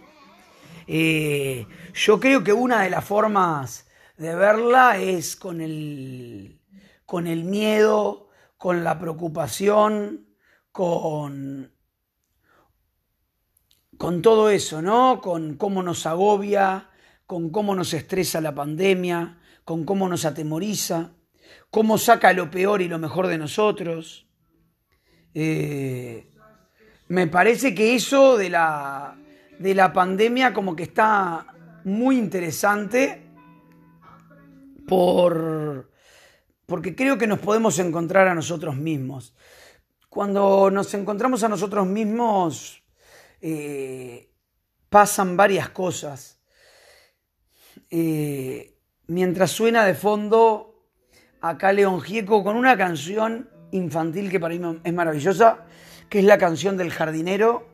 Eh, 0.86 1.66
yo 1.96 2.20
creo 2.20 2.44
que 2.44 2.54
una 2.54 2.84
de 2.84 2.92
las 2.92 3.04
formas 3.04 3.88
de 4.16 4.36
verla 4.36 5.00
es 5.00 5.36
con 5.36 5.60
el, 5.60 6.62
con 7.08 7.26
el 7.26 7.46
miedo, 7.46 8.30
con 8.58 8.84
la 8.84 9.00
preocupación, 9.00 10.28
con, 10.72 11.74
con 13.98 14.22
todo 14.22 14.52
eso, 14.52 14.84
¿no? 14.84 15.20
Con 15.20 15.56
cómo 15.56 15.82
nos 15.82 16.06
agobia, 16.06 16.92
con 17.26 17.50
cómo 17.50 17.74
nos 17.74 17.96
estresa 17.96 18.40
la 18.40 18.54
pandemia, 18.54 19.40
con 19.66 19.84
cómo 19.84 20.08
nos 20.08 20.26
atemoriza, 20.26 21.14
cómo 21.72 21.98
saca 21.98 22.34
lo 22.34 22.52
peor 22.52 22.84
y 22.84 22.88
lo 22.88 23.00
mejor 23.00 23.26
de 23.26 23.40
nosotros. 23.40 24.27
Eh, 25.34 26.28
me 27.10 27.28
parece 27.28 27.74
que 27.74 27.96
eso 27.96 28.38
de 28.38 28.50
la, 28.50 29.18
de 29.60 29.76
la 29.76 29.94
pandemia 29.94 30.54
como 30.54 30.76
que 30.76 30.84
está 30.84 31.48
muy 31.84 32.18
interesante 32.18 33.24
por, 34.88 35.92
porque 36.66 36.96
creo 36.96 37.18
que 37.18 37.28
nos 37.28 37.40
podemos 37.40 37.80
encontrar 37.80 38.28
a 38.28 38.36
nosotros 38.36 38.76
mismos. 38.76 39.36
Cuando 40.10 40.72
nos 40.72 40.94
encontramos 40.94 41.44
a 41.44 41.50
nosotros 41.50 41.86
mismos 41.86 42.84
eh, 43.42 44.32
pasan 44.90 45.38
varias 45.38 45.70
cosas. 45.70 46.40
Eh, 47.90 48.78
mientras 49.08 49.52
suena 49.52 49.86
de 49.86 49.94
fondo 49.94 50.90
acá 51.42 51.72
León 51.72 52.02
Gieco 52.02 52.44
con 52.44 52.56
una 52.56 52.76
canción 52.78 53.50
infantil 53.72 54.30
que 54.30 54.40
para 54.40 54.56
mí 54.56 54.80
es 54.84 54.94
maravillosa, 54.94 55.66
que 56.10 56.20
es 56.20 56.26
la 56.26 56.38
canción 56.38 56.78
del 56.78 56.92
jardinero, 56.92 57.68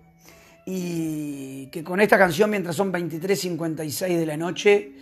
y 0.65 1.67
que 1.67 1.83
con 1.83 1.99
esta 1.99 2.17
canción, 2.17 2.49
mientras 2.49 2.75
son 2.75 2.91
23.56 2.91 4.17
de 4.17 4.25
la 4.25 4.37
noche, 4.37 4.93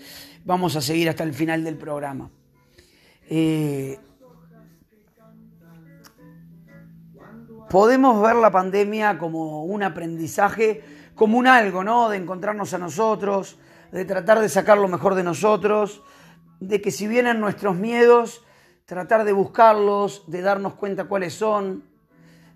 vamos 0.43 0.75
a 0.75 0.81
seguir 0.81 1.09
hasta 1.09 1.23
el 1.23 1.33
final 1.33 1.63
del 1.63 1.77
programa. 1.77 2.29
Eh, 3.29 3.99
podemos 7.69 8.21
ver 8.21 8.35
la 8.35 8.51
pandemia 8.51 9.17
como 9.17 9.63
un 9.63 9.83
aprendizaje, 9.83 10.83
como 11.15 11.37
un 11.37 11.47
algo, 11.47 11.83
¿no? 11.83 12.09
De 12.09 12.17
encontrarnos 12.17 12.73
a 12.73 12.77
nosotros, 12.77 13.59
de 13.91 14.03
tratar 14.05 14.39
de 14.39 14.49
sacar 14.49 14.77
lo 14.77 14.87
mejor 14.87 15.15
de 15.15 15.23
nosotros, 15.23 16.03
de 16.59 16.81
que 16.81 16.91
si 16.91 17.07
vienen 17.07 17.39
nuestros 17.39 17.75
miedos, 17.75 18.43
tratar 18.91 19.23
de 19.23 19.31
buscarlos, 19.31 20.25
de 20.27 20.41
darnos 20.41 20.73
cuenta 20.73 21.05
cuáles 21.05 21.33
son, 21.33 21.85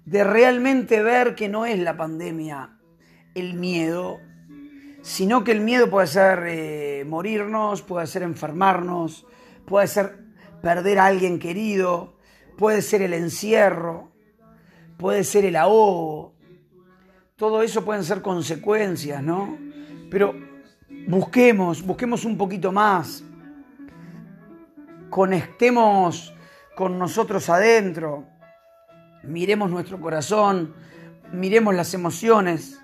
de 0.03 0.25
realmente 0.25 1.01
ver 1.01 1.33
que 1.33 1.47
no 1.47 1.65
es 1.65 1.79
la 1.79 1.95
pandemia 1.95 2.77
el 3.35 3.53
miedo, 3.53 4.19
sino 5.01 5.45
que 5.45 5.53
el 5.53 5.61
miedo 5.61 5.89
puede 5.89 6.07
ser 6.07 6.43
eh, 6.45 7.05
morirnos, 7.07 7.83
puede 7.83 8.05
ser 8.05 8.23
enfermarnos, 8.23 9.25
puede 9.65 9.87
ser 9.87 10.25
perder 10.61 10.99
a 10.99 11.05
alguien 11.05 11.39
querido, 11.39 12.17
puede 12.57 12.81
ser 12.81 13.01
el 13.01 13.13
encierro, 13.13 14.11
puede 14.97 15.23
ser 15.23 15.45
el 15.45 15.55
ahogo. 15.55 16.33
Todo 17.37 17.63
eso 17.63 17.85
pueden 17.85 18.03
ser 18.03 18.21
consecuencias, 18.21 19.23
¿no? 19.23 19.57
Pero 20.11 20.35
busquemos, 21.07 21.81
busquemos 21.81 22.25
un 22.25 22.37
poquito 22.37 22.73
más, 22.73 23.23
conectemos 25.15 26.33
con 26.75 26.99
nosotros 26.99 27.47
adentro, 27.47 28.25
miremos 29.23 29.71
nuestro 29.71 29.97
corazón, 29.97 30.73
miremos 31.31 31.73
las 31.73 31.93
emociones. 31.93 32.81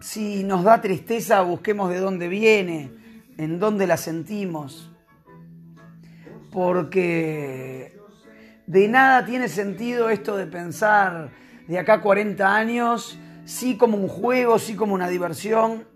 Si 0.00 0.44
nos 0.44 0.64
da 0.64 0.82
tristeza, 0.82 1.40
busquemos 1.40 1.88
de 1.88 2.00
dónde 2.00 2.28
viene, 2.28 2.92
en 3.38 3.58
dónde 3.58 3.86
la 3.86 3.96
sentimos. 3.96 4.92
Porque 6.52 7.98
de 8.66 8.88
nada 8.88 9.24
tiene 9.24 9.48
sentido 9.48 10.10
esto 10.10 10.36
de 10.36 10.44
pensar 10.44 11.30
de 11.68 11.78
acá 11.78 12.02
40 12.02 12.54
años, 12.54 13.18
sí 13.46 13.78
como 13.78 13.96
un 13.96 14.08
juego, 14.08 14.58
sí 14.58 14.76
como 14.76 14.92
una 14.92 15.08
diversión, 15.08 15.86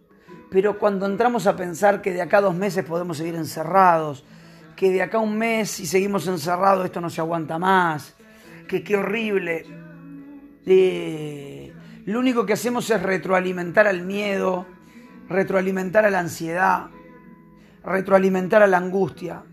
pero 0.50 0.78
cuando 0.78 1.04
entramos 1.04 1.46
a 1.46 1.54
pensar 1.54 2.00
que 2.00 2.14
de 2.14 2.22
acá 2.22 2.40
dos 2.40 2.54
meses 2.54 2.82
podemos 2.82 3.18
seguir 3.18 3.34
encerrados, 3.34 4.24
que 4.82 4.90
de 4.90 5.00
acá 5.00 5.20
un 5.20 5.38
mes 5.38 5.70
si 5.70 5.86
seguimos 5.86 6.26
encerrados 6.26 6.84
esto 6.84 7.00
no 7.00 7.08
se 7.08 7.20
aguanta 7.20 7.56
más, 7.56 8.16
que 8.66 8.82
qué 8.82 8.96
horrible. 8.96 9.64
Eh, 10.66 11.72
lo 12.04 12.18
único 12.18 12.44
que 12.44 12.54
hacemos 12.54 12.90
es 12.90 13.00
retroalimentar 13.00 13.86
al 13.86 14.02
miedo, 14.02 14.66
retroalimentar 15.28 16.04
a 16.04 16.10
la 16.10 16.18
ansiedad, 16.18 16.86
retroalimentar 17.84 18.60
a 18.64 18.66
la 18.66 18.78
angustia. 18.78 19.44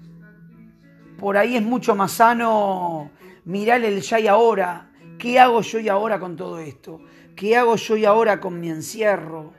Por 1.19 1.37
ahí 1.37 1.57
es 1.57 1.61
mucho 1.61 1.95
más 1.95 2.13
sano 2.13 3.11
mirar 3.45 3.83
el 3.83 4.01
ya 4.01 4.19
y 4.19 4.25
ahora. 4.27 4.89
¿Qué 5.19 5.39
hago 5.39 5.61
yo 5.61 5.77
y 5.77 5.89
ahora 5.89 6.19
con 6.19 6.37
todo 6.37 6.57
esto? 6.57 7.01
¿Qué 7.35 7.55
hago 7.55 7.75
yo 7.75 7.97
y 7.97 8.05
ahora 8.05 8.39
con 8.39 8.59
mi 8.59 8.71
encierro? 8.71 9.53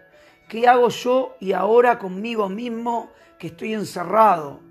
¿Qué 0.48 0.66
hago 0.66 0.88
yo 0.88 1.36
y 1.38 1.52
ahora 1.52 2.00
conmigo 2.00 2.48
mismo 2.48 3.12
que 3.38 3.46
estoy 3.46 3.74
encerrado? 3.74 4.68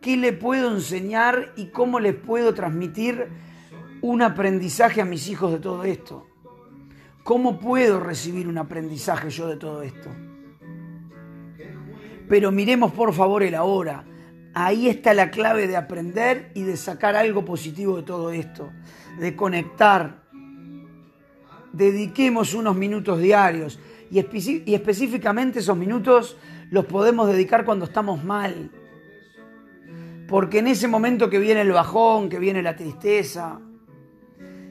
¿Qué 0.00 0.16
le 0.16 0.32
puedo 0.32 0.72
enseñar 0.72 1.52
y 1.56 1.66
cómo 1.66 1.98
les 1.98 2.14
puedo 2.14 2.54
transmitir 2.54 3.28
un 4.00 4.22
aprendizaje 4.22 5.00
a 5.00 5.04
mis 5.04 5.28
hijos 5.28 5.52
de 5.52 5.58
todo 5.58 5.84
esto? 5.84 6.26
¿Cómo 7.24 7.58
puedo 7.58 7.98
recibir 7.98 8.46
un 8.48 8.58
aprendizaje 8.58 9.28
yo 9.28 9.48
de 9.48 9.56
todo 9.56 9.82
esto? 9.82 10.08
Pero 12.28 12.52
miremos 12.52 12.92
por 12.92 13.12
favor 13.12 13.42
el 13.42 13.54
ahora. 13.54 14.04
Ahí 14.54 14.88
está 14.88 15.14
la 15.14 15.30
clave 15.30 15.66
de 15.66 15.76
aprender 15.76 16.52
y 16.54 16.62
de 16.62 16.76
sacar 16.76 17.16
algo 17.16 17.44
positivo 17.44 17.96
de 17.96 18.02
todo 18.02 18.30
esto, 18.30 18.70
de 19.18 19.34
conectar. 19.34 20.22
Dediquemos 21.72 22.54
unos 22.54 22.76
minutos 22.76 23.20
diarios 23.20 23.78
y, 24.10 24.18
específicamente 24.18 25.58
esos 25.58 25.76
minutos 25.76 26.36
los 26.70 26.86
podemos 26.86 27.28
dedicar 27.28 27.64
cuando 27.64 27.84
estamos 27.84 28.24
mal. 28.24 28.70
Porque 30.28 30.58
en 30.58 30.66
ese 30.66 30.88
momento 30.88 31.30
que 31.30 31.38
viene 31.38 31.62
el 31.62 31.72
bajón, 31.72 32.28
que 32.28 32.38
viene 32.38 32.62
la 32.62 32.76
tristeza, 32.76 33.58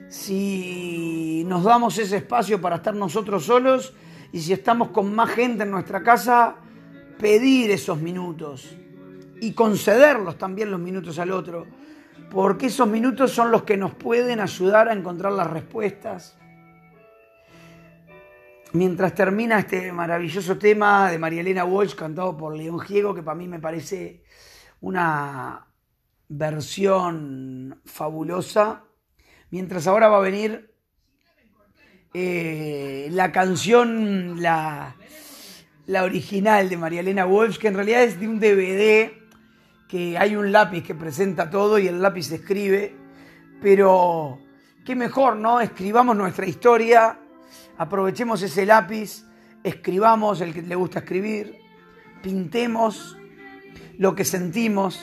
si 0.08 1.44
nos 1.48 1.64
damos 1.64 1.98
ese 1.98 2.18
espacio 2.18 2.62
para 2.62 2.76
estar 2.76 2.94
nosotros 2.94 3.46
solos 3.46 3.96
y 4.32 4.40
si 4.40 4.54
estamos 4.54 4.90
con 4.90 5.16
más 5.16 5.32
gente 5.32 5.64
en 5.64 5.72
nuestra 5.72 6.04
casa, 6.04 6.58
pedir 7.20 7.72
esos 7.72 8.00
minutos 8.00 8.78
y 9.42 9.54
concederlos 9.54 10.38
también 10.38 10.70
los 10.70 10.80
minutos 10.80 11.18
al 11.18 11.32
otro, 11.32 11.66
porque 12.30 12.68
esos 12.68 12.88
minutos 12.88 13.32
son 13.32 13.50
los 13.50 13.64
que 13.64 13.78
nos 13.78 13.96
pueden 13.96 14.40
ayudar 14.40 14.90
a 14.90 14.94
encontrar 14.94 15.34
las 15.34 15.50
respuestas. 15.50 16.38
Mientras 18.74 19.16
termina 19.16 19.58
este 19.58 19.92
maravilloso 19.92 20.56
tema 20.60 21.10
de 21.10 21.18
María 21.18 21.42
Elena 21.42 21.66
Walsh 21.66 21.96
cantado 21.96 22.38
por 22.38 22.56
León 22.56 22.80
Giego, 22.80 23.16
que 23.16 23.24
para 23.24 23.36
mí 23.36 23.48
me 23.48 23.60
parece 23.60 24.22
una 24.82 25.68
versión 26.28 27.82
fabulosa, 27.86 28.84
mientras 29.50 29.88
ahora 29.88 30.08
va 30.08 30.18
a 30.18 30.22
venir 30.22 30.74
eh, 32.14 33.08
la 33.12 33.32
canción, 33.32 34.42
la, 34.42 34.96
la 35.86 36.04
original 36.04 36.70
de 36.70 36.78
María 36.78 37.00
Elena 37.00 37.26
Walsh, 37.26 37.58
que 37.58 37.68
en 37.68 37.76
realidad 37.76 38.04
es 38.04 38.20
de 38.20 38.28
un 38.28 38.40
DVD, 38.40 39.12
que 39.88 40.18
hay 40.18 40.36
un 40.36 40.52
lápiz 40.52 40.84
que 40.84 40.96
presenta 40.96 41.50
todo 41.50 41.80
y 41.80 41.88
el 41.88 42.02
lápiz 42.02 42.32
escribe, 42.32 42.96
pero 43.62 44.40
qué 44.86 44.96
mejor, 44.96 45.38
¿no? 45.38 45.62
Escribamos 45.62 46.16
nuestra 46.16 46.46
historia 46.46 47.20
aprovechemos 47.78 48.42
ese 48.42 48.66
lápiz, 48.66 49.24
escribamos 49.64 50.42
el 50.42 50.54
que 50.54 50.62
le 50.62 50.76
gusta 50.76 51.00
escribir, 51.00 51.56
pintemos 52.22 53.18
lo 53.98 54.16
que 54.16 54.26
sentimos, 54.26 55.00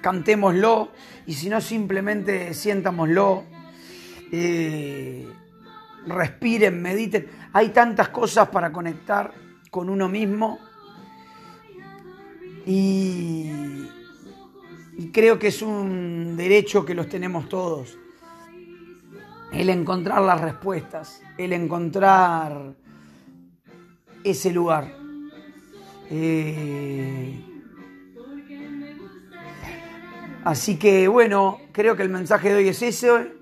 cantémoslo 0.00 0.90
y 1.26 1.34
si 1.34 1.48
no 1.48 1.60
simplemente 1.60 2.54
siéntamoslo, 2.54 3.44
eh, 4.32 5.28
respiren, 6.06 6.82
mediten. 6.82 7.28
Hay 7.52 7.68
tantas 7.68 8.08
cosas 8.08 8.48
para 8.48 8.72
conectar 8.72 9.32
con 9.70 9.88
uno 9.88 10.08
mismo 10.08 10.58
Y, 12.64 13.50
creo 15.12 15.38
que 15.38 15.48
es 15.48 15.62
un 15.62 16.36
derecho 16.36 16.84
que 16.84 16.94
los 16.94 17.08
tenemos 17.08 17.48
todos. 17.48 17.98
El 19.52 19.68
encontrar 19.68 20.22
las 20.22 20.40
respuestas, 20.40 21.20
el 21.36 21.52
encontrar 21.52 22.74
ese 24.22 24.52
lugar. 24.52 24.94
Eh, 26.08 27.51
así 30.44 30.76
que 30.76 31.08
bueno, 31.08 31.60
creo 31.72 31.96
que 31.96 32.02
el 32.02 32.08
mensaje 32.08 32.50
de 32.50 32.56
hoy 32.56 32.68
es 32.68 32.82
ese. 32.82 33.32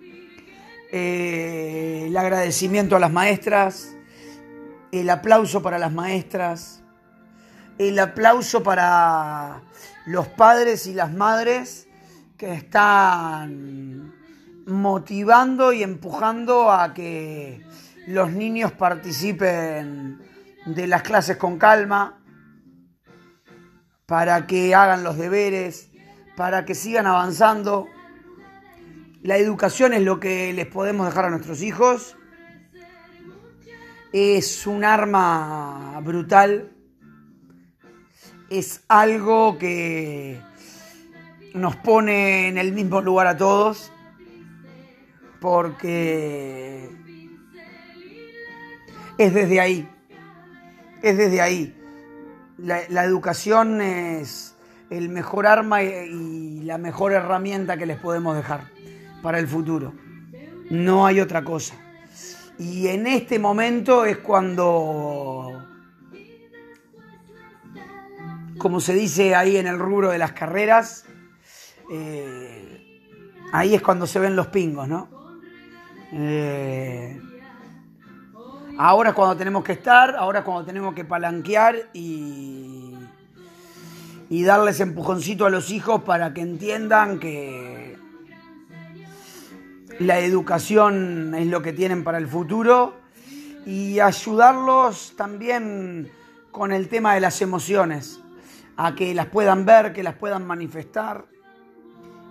Eh, 0.92 2.04
el 2.06 2.16
agradecimiento 2.16 2.96
a 2.96 2.98
las 2.98 3.12
maestras, 3.12 3.96
el 4.90 5.08
aplauso 5.08 5.62
para 5.62 5.78
las 5.78 5.92
maestras, 5.92 6.82
el 7.78 7.98
aplauso 7.98 8.62
para 8.62 9.62
los 10.06 10.26
padres 10.28 10.86
y 10.86 10.94
las 10.94 11.12
madres 11.12 11.86
que 12.36 12.52
están 12.54 14.12
motivando 14.66 15.72
y 15.72 15.82
empujando 15.82 16.72
a 16.72 16.92
que 16.94 17.64
los 18.06 18.32
niños 18.32 18.72
participen 18.72 20.20
de 20.66 20.86
las 20.86 21.02
clases 21.02 21.36
con 21.36 21.58
calma, 21.58 22.20
para 24.06 24.46
que 24.48 24.74
hagan 24.74 25.04
los 25.04 25.16
deberes, 25.16 25.89
para 26.40 26.64
que 26.64 26.74
sigan 26.74 27.06
avanzando. 27.06 27.86
La 29.20 29.36
educación 29.36 29.92
es 29.92 30.00
lo 30.00 30.20
que 30.20 30.54
les 30.54 30.64
podemos 30.64 31.04
dejar 31.04 31.26
a 31.26 31.28
nuestros 31.28 31.60
hijos. 31.60 32.16
Es 34.10 34.66
un 34.66 34.82
arma 34.82 36.00
brutal. 36.02 36.72
Es 38.48 38.84
algo 38.88 39.58
que 39.58 40.40
nos 41.52 41.76
pone 41.76 42.48
en 42.48 42.56
el 42.56 42.72
mismo 42.72 43.02
lugar 43.02 43.26
a 43.26 43.36
todos. 43.36 43.92
Porque 45.42 46.88
es 49.18 49.34
desde 49.34 49.60
ahí. 49.60 49.86
Es 51.02 51.18
desde 51.18 51.42
ahí. 51.42 51.76
La, 52.56 53.04
educación 53.04 53.82
es 53.82 54.49
el 54.90 55.08
mejor 55.08 55.46
arma 55.46 55.82
y 55.82 56.60
la 56.62 56.76
mejor 56.78 57.12
herramienta 57.12 57.76
que 57.76 57.86
les 57.86 57.98
podemos 57.98 58.36
dejar 58.36 58.64
para 59.22 59.38
el 59.38 59.46
futuro. 59.46 59.92
No 60.68 61.06
hay 61.06 61.20
otra 61.20 61.42
cosa. 61.44 61.74
Y 62.58 62.88
en 62.88 63.06
este 63.06 63.38
momento 63.38 64.04
es 64.04 64.18
cuando, 64.18 65.66
como 68.58 68.80
se 68.80 68.92
dice 68.92 69.34
ahí 69.34 69.56
en 69.56 69.66
el 69.66 69.78
rubro 69.78 70.10
de 70.10 70.18
las 70.18 70.32
carreras, 70.32 71.06
eh, 71.90 73.00
ahí 73.52 73.74
es 73.74 73.80
cuando 73.80 74.06
se 74.06 74.18
ven 74.18 74.36
los 74.36 74.48
pingos, 74.48 74.86
¿no? 74.88 75.08
Eh, 76.12 77.20
ahora 78.76 79.10
es 79.10 79.14
cuando 79.14 79.36
tenemos 79.36 79.64
que 79.64 79.72
estar, 79.72 80.14
ahora 80.16 80.40
es 80.40 80.44
cuando 80.44 80.64
tenemos 80.64 80.94
que 80.94 81.04
palanquear 81.04 81.76
y, 81.94 82.79
y 84.30 84.44
darles 84.44 84.78
empujoncito 84.78 85.44
a 85.44 85.50
los 85.50 85.70
hijos 85.70 86.04
para 86.04 86.32
que 86.32 86.40
entiendan 86.40 87.18
que 87.18 87.98
la 89.98 90.20
educación 90.20 91.34
es 91.34 91.48
lo 91.48 91.60
que 91.60 91.72
tienen 91.72 92.04
para 92.04 92.18
el 92.18 92.28
futuro 92.28 92.94
y 93.66 93.98
ayudarlos 93.98 95.14
también 95.16 96.12
con 96.52 96.72
el 96.72 96.88
tema 96.88 97.14
de 97.14 97.20
las 97.20 97.42
emociones, 97.42 98.20
a 98.76 98.94
que 98.94 99.14
las 99.14 99.26
puedan 99.26 99.66
ver, 99.66 99.92
que 99.92 100.04
las 100.04 100.14
puedan 100.14 100.46
manifestar. 100.46 101.26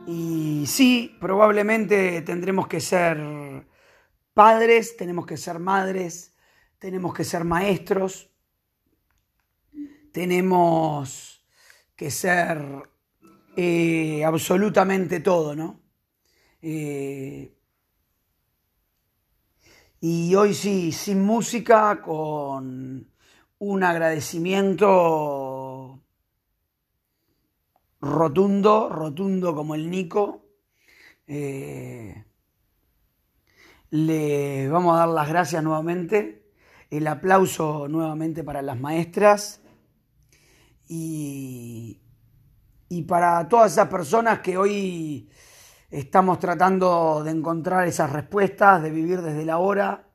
Y 0.07 0.63
sí, 0.67 1.17
probablemente 1.19 2.21
tendremos 2.21 2.67
que 2.67 2.79
ser 2.79 3.67
padres, 4.33 4.95
tenemos 4.95 5.25
que 5.25 5.35
ser 5.35 5.59
madres, 5.59 6.33
tenemos 6.79 7.13
que 7.13 7.25
ser 7.25 7.43
maestros, 7.43 8.31
tenemos 10.13 11.28
que 11.99 12.09
ser 12.11 12.89
eh, 13.57 14.23
absolutamente 14.23 15.19
todo, 15.19 15.53
¿no? 15.53 15.81
Eh, 16.61 17.53
y 19.99 20.33
hoy 20.33 20.53
sí, 20.53 20.93
sin 20.93 21.21
música, 21.21 22.01
con 22.01 23.11
un 23.57 23.83
agradecimiento 23.83 26.01
rotundo, 27.99 28.87
rotundo 28.87 29.53
como 29.53 29.75
el 29.75 29.91
Nico. 29.91 30.45
Eh, 31.27 32.23
le 33.89 34.69
vamos 34.69 34.95
a 34.95 34.99
dar 34.99 35.09
las 35.09 35.27
gracias 35.27 35.61
nuevamente, 35.61 36.49
el 36.91 37.07
aplauso 37.07 37.89
nuevamente 37.89 38.45
para 38.45 38.61
las 38.61 38.79
maestras 38.79 39.58
y, 40.89 42.01
para 43.07 43.47
todas 43.47 43.71
esas 43.71 43.87
personas 43.87 44.39
que 44.39 44.57
hoy 44.57 45.29
Estamos 45.91 46.37
tratando 46.37 47.23
de 47.23 47.31
encontrar 47.31 47.87
esas 47.87 48.11
respuestas, 48.11 48.83
de 48.83 48.91
vivir 48.91 49.23
desde 49.23 49.43
la 49.43 49.57
hora, 49.57 50.07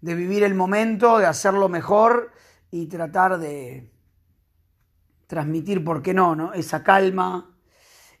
de 0.00 0.16
vivir 0.16 0.42
el 0.42 0.56
momento, 0.56 1.18
de 1.18 1.26
hacerlo 1.26 1.68
mejor 1.68 2.32
y 2.72 2.86
tratar 2.86 3.38
de 3.38 3.92
transmitir, 5.28 5.84
¿por 5.84 6.02
qué 6.02 6.14
no? 6.14 6.34
no? 6.34 6.52
Esa 6.52 6.82
calma, 6.82 7.56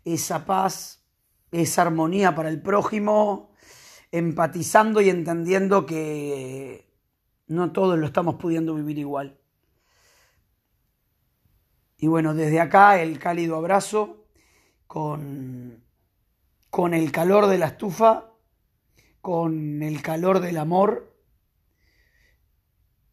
esa 0.04 0.46
paz, 0.46 1.04
esa 1.50 1.82
armonía 1.82 2.32
para 2.36 2.48
el 2.48 2.62
prójimo, 2.62 3.50
empatizando 4.12 5.00
y 5.00 5.10
entendiendo 5.10 5.86
que 5.86 6.94
no 7.48 7.72
todos 7.72 7.98
lo 7.98 8.06
estamos 8.06 8.36
pudiendo 8.36 8.72
vivir 8.72 8.98
igual. 8.98 9.40
Y 11.96 12.06
bueno, 12.06 12.34
desde 12.34 12.60
acá 12.60 13.00
el 13.00 13.18
cálido 13.18 13.56
abrazo 13.56 14.26
con 14.86 15.84
con 16.74 16.92
el 16.92 17.12
calor 17.12 17.46
de 17.46 17.56
la 17.56 17.66
estufa, 17.66 18.32
con 19.20 19.80
el 19.80 20.02
calor 20.02 20.40
del 20.40 20.56
amor, 20.56 21.16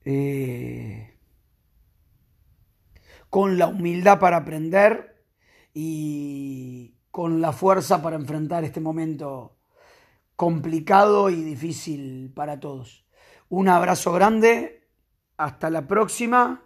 eh, 0.04 1.16
con 3.30 3.60
la 3.60 3.68
humildad 3.68 4.18
para 4.18 4.38
aprender 4.38 5.28
y 5.76 6.96
con 7.12 7.40
la 7.40 7.52
fuerza 7.52 8.02
para 8.02 8.16
enfrentar 8.16 8.64
este 8.64 8.82
momento 8.82 9.60
complicado 10.36 11.30
y 11.30 11.44
difícil 11.44 12.34
para 12.34 12.60
todos. 12.60 13.06
Un 13.48 13.70
abrazo 13.70 14.12
grande, 14.12 14.90
hasta 15.38 15.70
la 15.70 15.86
próxima 15.86 16.66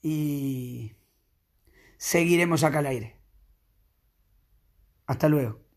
y 0.00 0.92
seguiremos 1.98 2.64
acá 2.64 2.78
al 2.78 2.86
aire. 2.86 3.16
Hasta 5.06 5.28
luego. 5.28 5.67